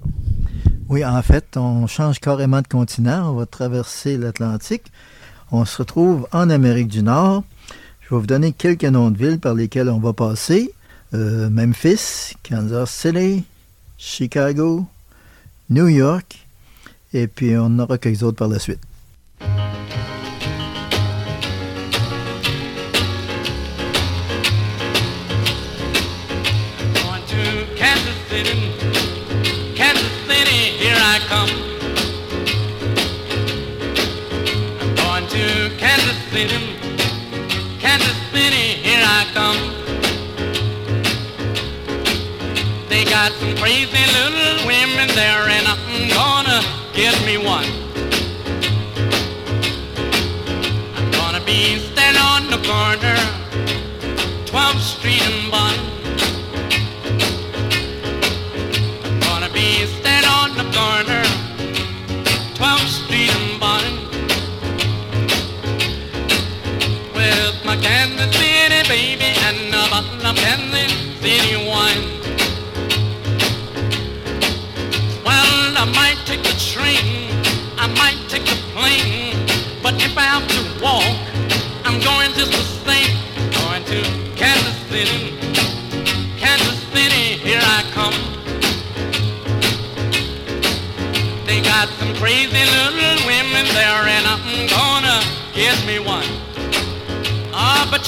[0.88, 3.30] Oui, en fait, on change carrément de continent.
[3.30, 4.90] On va traverser l'Atlantique.
[5.52, 7.44] On se retrouve en Amérique du Nord.
[8.08, 10.72] Je vais vous donner quelques noms de villes par lesquelles on va passer.
[11.12, 13.44] Euh, Memphis, Kansas City,
[13.98, 14.86] Chicago,
[15.68, 16.46] New York,
[17.12, 18.80] et puis on aura quelques autres par la suite.
[43.28, 46.62] Got some crazy little women there, and I'm gonna
[46.94, 47.66] get me one.
[50.96, 53.16] I'm gonna be standing on the corner,
[54.46, 55.97] 12th Street and Bond.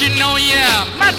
[0.00, 1.12] You know, yeah, my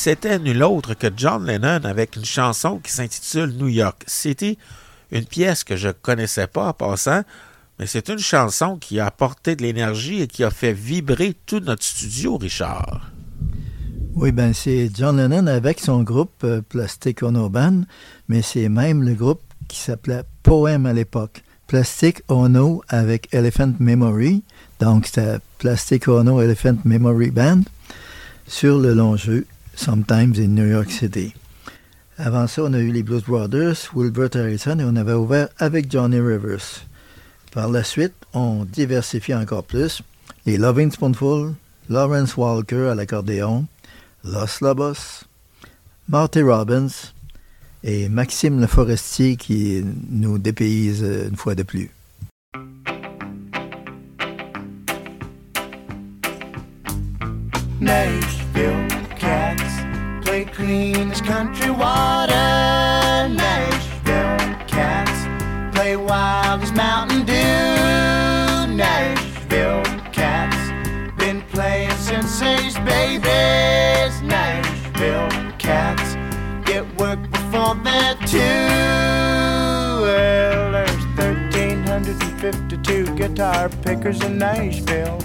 [0.00, 4.56] c'était nul autre que John Lennon avec une chanson qui s'intitule New York City,
[5.12, 7.20] une pièce que je ne connaissais pas en passant,
[7.78, 11.60] mais c'est une chanson qui a apporté de l'énergie et qui a fait vibrer tout
[11.60, 13.10] notre studio, Richard.
[14.14, 17.82] Oui, ben c'est John Lennon avec son groupe euh, Plastic Ono Band,
[18.26, 21.42] mais c'est même le groupe qui s'appelait Poem à l'époque.
[21.66, 24.44] Plastic Ono avec Elephant Memory,
[24.80, 27.60] donc c'était Plastic Ono Elephant Memory Band,
[28.46, 29.46] sur le long jeu
[29.80, 31.32] Sometimes in New York City.
[32.18, 35.90] Avant ça, on a eu les Blues Brothers, Wilbert Harrison, et on avait ouvert avec
[35.90, 36.84] Johnny Rivers.
[37.50, 40.02] Par la suite, on diversifie encore plus.
[40.44, 41.54] Les Loving Spoonful,
[41.88, 43.64] Lawrence Walker à l'accordéon,
[44.22, 45.24] Los Lobos,
[46.10, 46.90] Marty Robbins
[47.82, 51.90] et Maxime Le Forestier qui nous dépayse une fois de plus.
[60.60, 62.32] Clean as country water.
[63.42, 65.18] Nashville cats
[65.74, 68.76] play wild as Mountain Dew.
[68.76, 69.82] Nashville
[70.12, 70.60] cats
[71.18, 74.20] been playing since they's babies.
[74.22, 76.14] Nashville cats
[76.68, 78.38] get work before they're two.
[80.04, 85.20] Well, there's 1,352 guitar pickers in Nashville.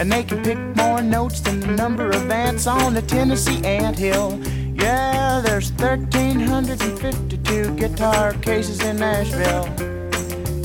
[0.00, 3.98] And they can pick more notes than the number of ants on the Tennessee ant
[3.98, 4.40] hill.
[4.74, 9.66] Yeah, there's 1,352 guitar cases in Nashville.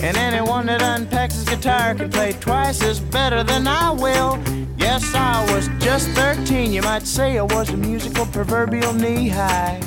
[0.02, 4.42] And anyone that unpacks his guitar can play twice as better than I will.
[4.78, 9.82] Yes, I was just 13, you might say I was a musical proverbial knee high.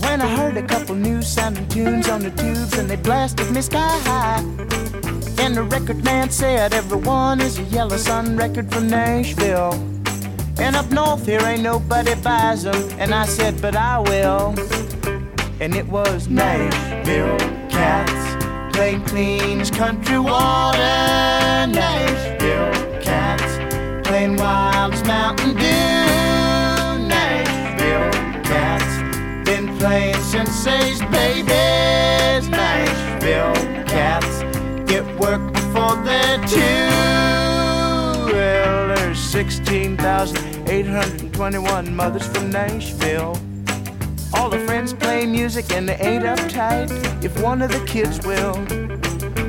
[0.00, 3.60] When I heard a couple new sounding tunes on the tubes and they blasted me
[3.60, 4.42] sky high.
[5.46, 9.74] And the record man said everyone is a Yellow Sun record from Nashville.
[10.58, 12.74] And up north here ain't nobody buys them.
[12.98, 14.56] And I said, but I will.
[15.60, 20.78] And it was Nashville cats playing clean as country water.
[20.78, 27.06] Nashville cats playing wild as Mountain Dew.
[27.06, 28.10] Nashville
[28.42, 32.48] cats been playing since they's babies.
[32.48, 33.54] Nashville
[33.84, 34.35] cats
[34.96, 36.60] get work before they're two.
[38.32, 43.38] Well, there's 16,821 mothers from Nashville.
[44.32, 46.90] All the friends play music and they ain't uptight
[47.22, 48.54] if one of the kids will.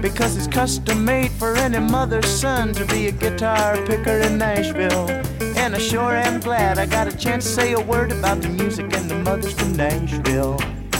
[0.01, 5.09] Because it's custom made for any mother's son to be a guitar picker in Nashville.
[5.57, 8.49] And I sure am glad I got a chance to say a word about the
[8.49, 10.59] music and the mothers from Nashville.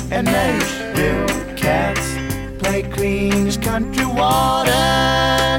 [0.10, 2.27] And Nashville cats
[2.60, 4.70] play as country water.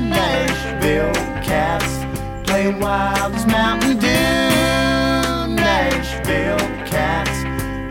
[0.00, 1.12] Nashville
[1.42, 2.04] cats
[2.48, 5.56] play wild as Mountain Dew.
[5.56, 7.44] Nashville Cats.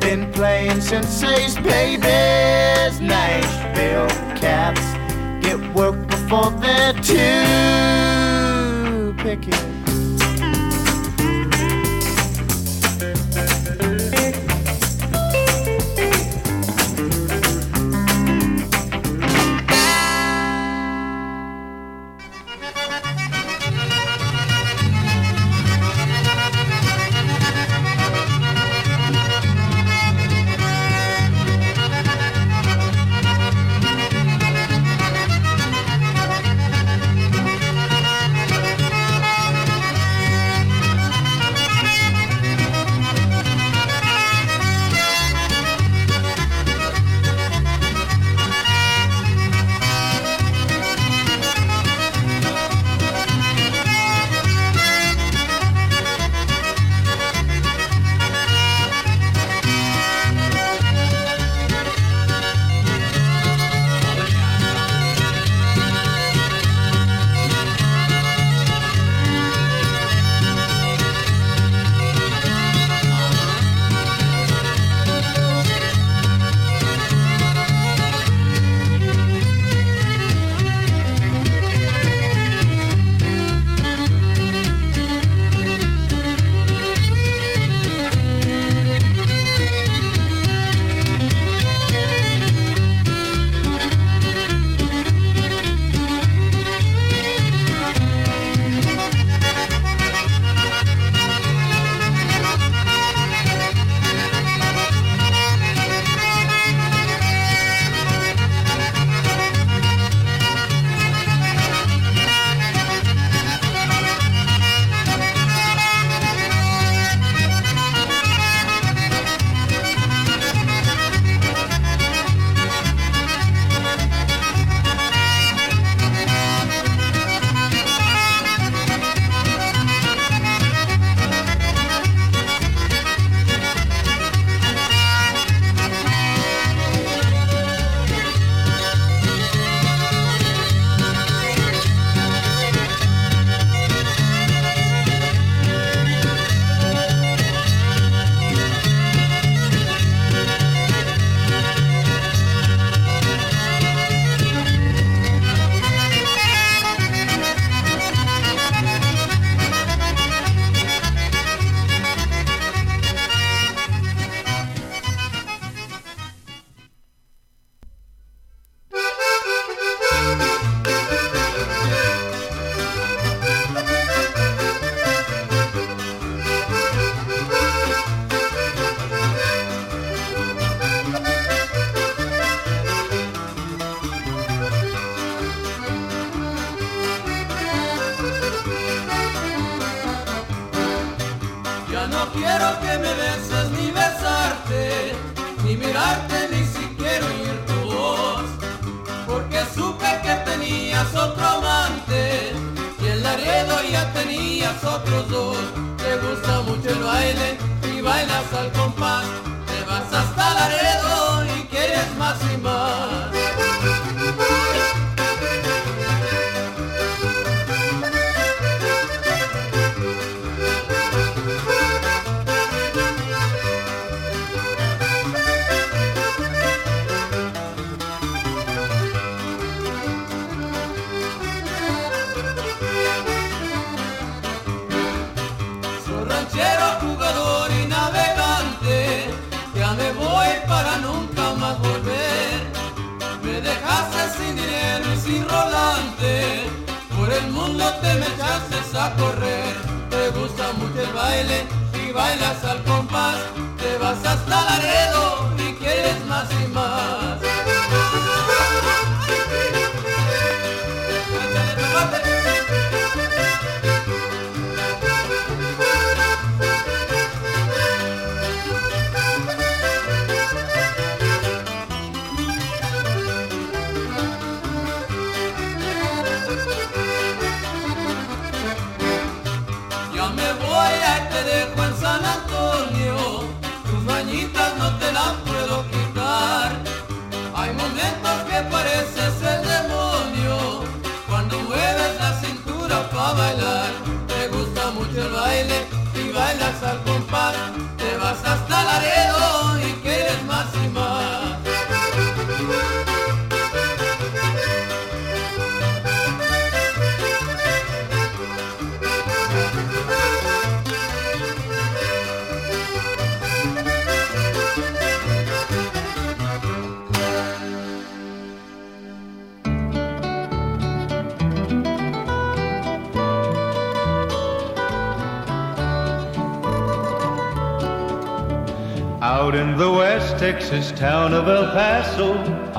[0.04, 3.00] been playing since Ace Babies.
[3.02, 4.82] Nashville cats
[5.46, 7.28] get work before they're too
[9.24, 9.77] picky.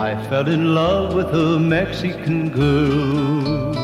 [0.09, 3.74] I fell in love with a Mexican girl.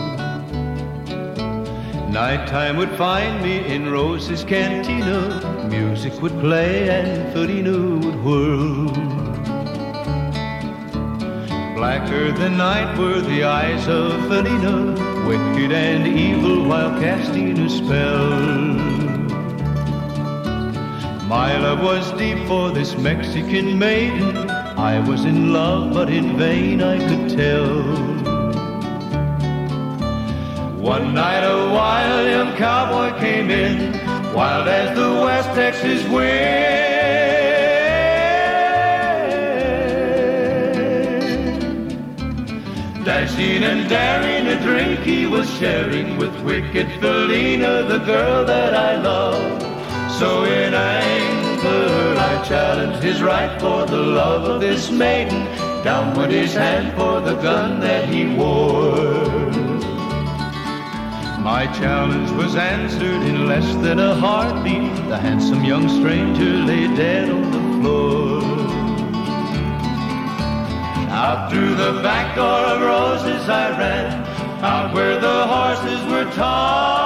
[2.09, 5.69] Nighttime would find me in Rose's cantina.
[5.69, 8.89] Music would play and Felina would whirl.
[11.75, 14.77] Blacker than night were the eyes of Felina,
[15.29, 18.31] wicked and evil while casting a spell.
[21.29, 24.44] My love was deep for this Mexican maiden.
[24.85, 27.73] I was in love, but in vain I could tell.
[30.77, 33.95] One night a wild young cowboy came in,
[34.35, 36.35] wild as the West Texas wind.
[43.07, 49.01] Dashing and daring, a drink he was sharing with wicked Felina, the girl that I
[49.01, 49.63] love.
[50.19, 51.34] So in anger
[51.67, 55.45] I challenged his right for the love of this maiden.
[55.83, 59.35] Down went his hand for the gun that he wore.
[61.41, 64.95] My challenge was answered in less than a heartbeat.
[65.09, 68.43] The handsome young stranger lay dead on the floor.
[71.11, 74.25] Out through the back door of roses I ran,
[74.65, 77.04] out where the horses were tied.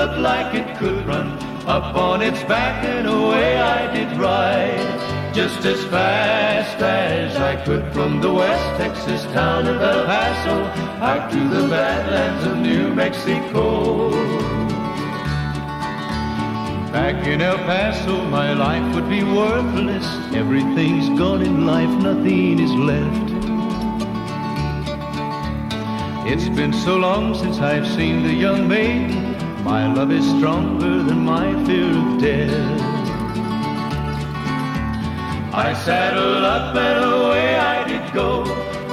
[0.00, 1.28] Looked like it could run.
[1.66, 7.84] Up on its back and away I did ride just as fast as I could
[7.92, 10.56] from the West Texas town of El Paso
[11.08, 14.10] out to the badlands of New Mexico.
[16.96, 20.06] Back in El Paso, my life would be worthless.
[20.34, 23.30] Everything's gone in life, nothing is left.
[26.32, 29.19] It's been so long since I've seen the young maiden.
[29.62, 32.80] My love is stronger than my fear of death.
[35.52, 38.42] I saddled up and away I did go,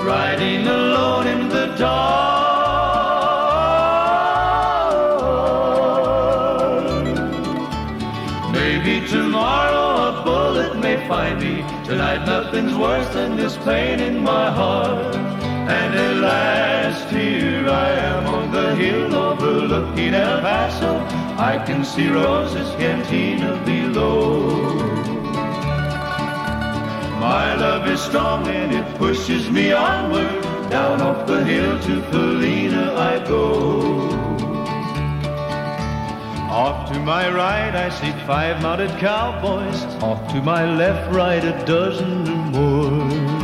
[0.03, 2.37] riding alone in the dark.
[8.51, 11.63] Maybe tomorrow a bullet may find me.
[11.85, 15.36] Tonight nothing's worse than this pain in my heart.
[15.69, 20.95] And at last here I am on the hill overlooking El Paso.
[21.37, 24.47] I can see Rose's cantina below.
[27.19, 30.41] My love is strong and it pushes me onward.
[30.69, 34.17] Down off the hill to Felina I go.
[36.49, 39.83] Off to my right I see five mounted cowboys.
[40.01, 43.36] Off to my left, right a dozen or more.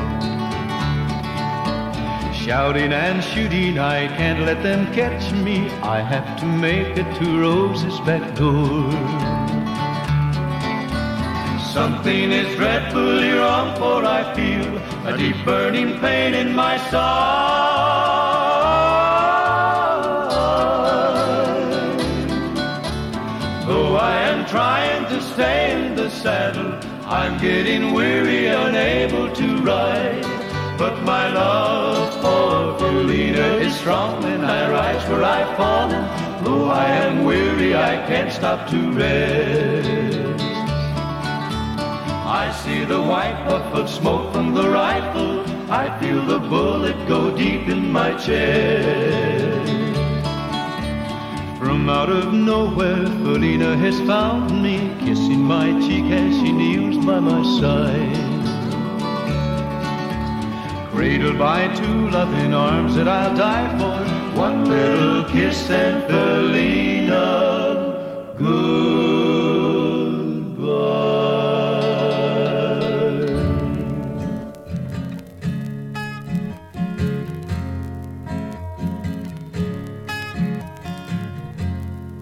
[2.44, 5.70] Shouting and shooting, I can't let them catch me.
[5.82, 8.92] I have to make it to Rose's back door.
[11.72, 17.24] Something is dreadfully wrong, for I feel a deep burning pain in my side.
[23.66, 30.33] Though I am trying to stay in the saddle, I'm getting weary, unable to ride.
[30.78, 36.04] But my love for Felina is strong, and I rise where I've fallen.
[36.44, 40.42] Though I am weary, I can't stop to rest.
[42.26, 45.46] I see the white puff of smoke from the rifle.
[45.72, 49.72] I feel the bullet go deep in my chest.
[51.60, 57.20] From out of nowhere, Felina has found me, kissing my cheek as she kneels by
[57.20, 58.33] my side.
[61.04, 64.00] Cradled by two loving arms that I'll die for,
[64.40, 67.26] one little kiss and Felina,
[68.40, 69.04] goodbye.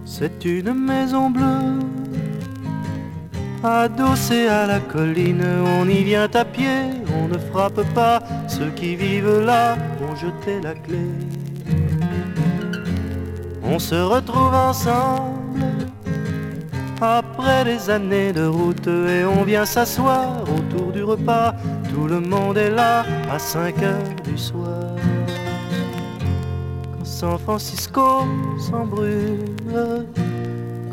[0.06, 1.78] C'est une maison bleue,
[3.64, 5.46] adossée à la colline.
[5.80, 8.24] On y vient à pied, on ne frappe pas.
[8.62, 9.76] Ceux qui vivent là
[10.08, 11.00] ont jeté la clé.
[13.64, 15.66] On se retrouve ensemble
[17.02, 21.56] après des années de route et on vient s'asseoir autour du repas.
[21.92, 24.94] Tout le monde est là à 5 heures du soir.
[27.00, 28.28] Quand San Francisco
[28.60, 30.06] s'embrume,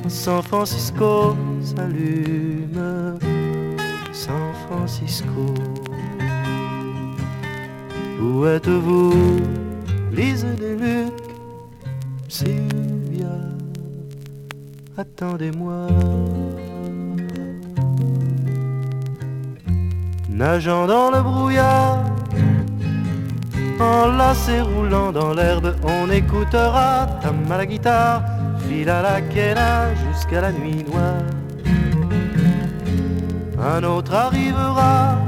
[0.03, 3.19] quand San Francisco s'allume,
[4.11, 5.53] San Francisco.
[8.21, 9.41] Où êtes-vous,
[10.11, 11.13] Lise des Lucs?
[12.29, 13.37] Sylvia,
[14.97, 15.87] attendez-moi.
[20.29, 22.05] Nageant dans le brouillard,
[23.81, 28.25] enlacé roulant dans l'herbe, on écoutera ta à la guitare,
[28.69, 31.23] fil à la quena jusqu'à la nuit noire.
[33.61, 35.19] Un autre arrivera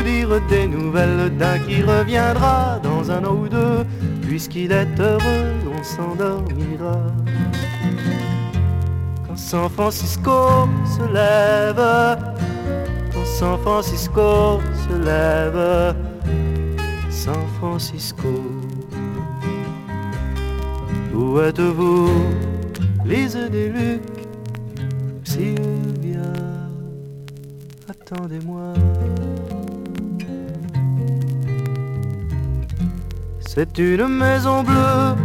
[0.00, 3.84] nous dire des nouvelles d'un qui reviendra dans un an ou deux,
[4.22, 6.98] puisqu'il est heureux, on s'endormira.
[9.26, 12.18] Quand San Francisco se lève,
[13.12, 15.94] quand San Francisco se lève,
[17.10, 18.28] San Francisco.
[21.14, 22.08] Où êtes-vous,
[23.04, 24.02] Lise des Lucs,
[25.24, 26.32] Sylvia,
[27.88, 28.72] attendez-moi.
[33.52, 35.16] C'est une maison bleue,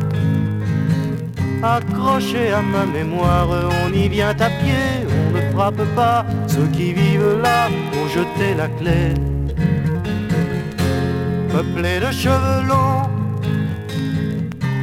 [1.62, 3.48] accrochée à ma mémoire,
[3.86, 8.56] on y vient à pied, on ne frappe pas, ceux qui vivent là ont jeté
[8.58, 9.14] la clé.
[11.52, 13.08] Peuplée de cheveux longs,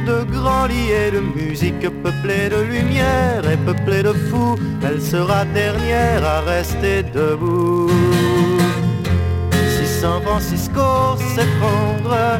[0.07, 4.55] de grands lits et de musique, peuplée de lumière et peuplée de fous,
[4.87, 7.91] elle sera dernière à rester debout.
[9.51, 12.39] Si San Francisco s'effondre,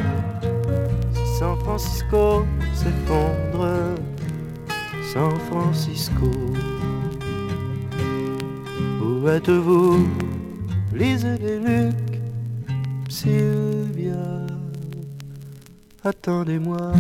[1.40, 2.46] San Francisco
[2.76, 3.96] s'effondre,
[5.12, 6.30] San Francisco,
[9.02, 10.08] où êtes-vous,
[10.94, 12.22] Lise des Lucs,
[13.10, 14.46] Sylvia?
[16.04, 16.94] attendez-moi.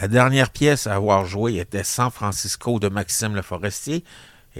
[0.00, 4.02] La dernière pièce à avoir joué était San Francisco de Maxime Le Forestier.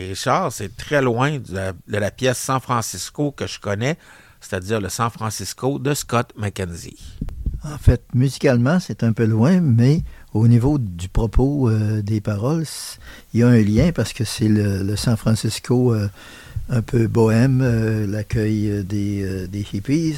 [0.08, 3.96] Richard, c'est très loin de la, pièce San Francisco que je connais,
[4.40, 6.98] c'est-à-dire le San Francisco de Scott McKenzie.
[7.62, 10.02] En fait, musicalement, c'est un peu loin, mais
[10.32, 12.64] au niveau du propos euh, des paroles,
[13.34, 16.08] il y a un lien parce que c'est le, le, San Francisco euh,
[16.70, 20.16] un peu bohème, euh, l'accueil des, des, hippies.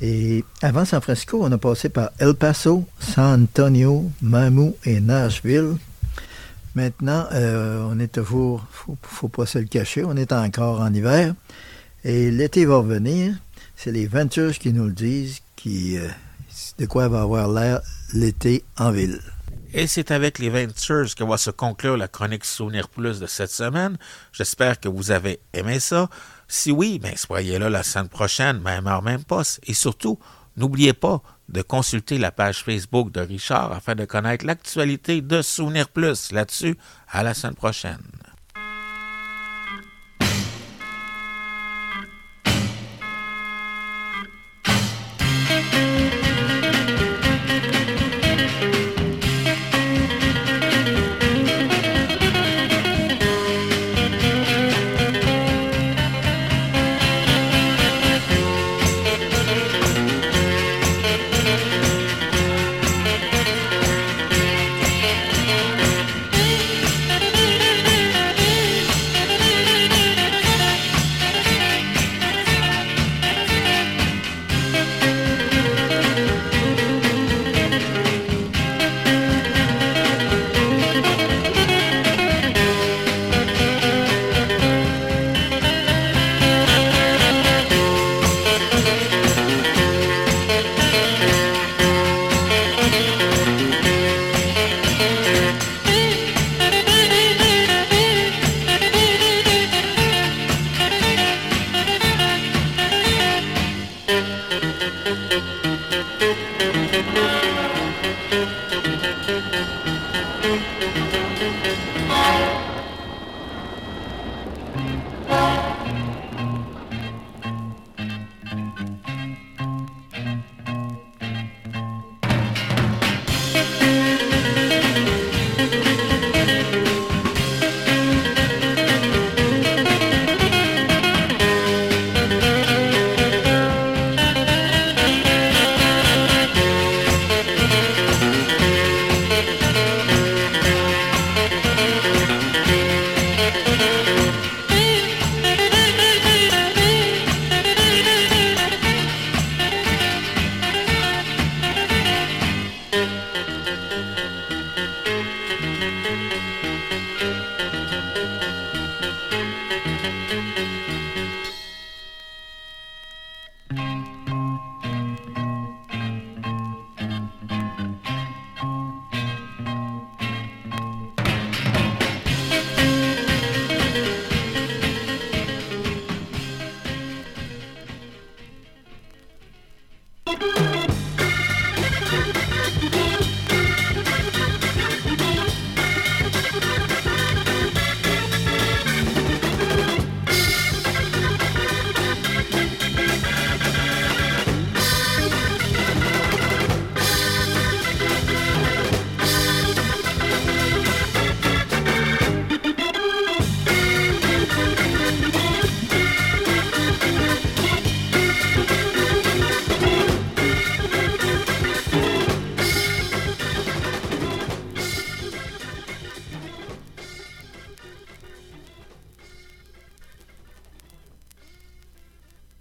[0.00, 5.76] Et avant San Francisco, on a passé par El Paso, San Antonio, Mamou et Nashville.
[6.74, 11.34] Maintenant, on est toujours, faut, faut pas se le cacher, on est encore en hiver.
[12.02, 13.34] Et l'été va revenir.
[13.76, 15.98] C'est les Ventures qui nous le disent, qui
[16.78, 17.80] de quoi va avoir l'air
[18.12, 19.20] l'été en ville.
[19.72, 23.50] Et c'est avec les Ventures que va se conclure la chronique Souvenir Plus de cette
[23.50, 23.96] semaine.
[24.32, 26.08] J'espère que vous avez aimé ça.
[26.46, 29.60] Si oui, ben soyez là la semaine prochaine, même heure, même poste.
[29.66, 30.18] Et surtout,
[30.56, 35.88] n'oubliez pas de consulter la page Facebook de Richard afin de connaître l'actualité de Souvenir
[35.88, 36.32] Plus.
[36.32, 36.76] Là-dessus,
[37.08, 38.02] à la semaine prochaine.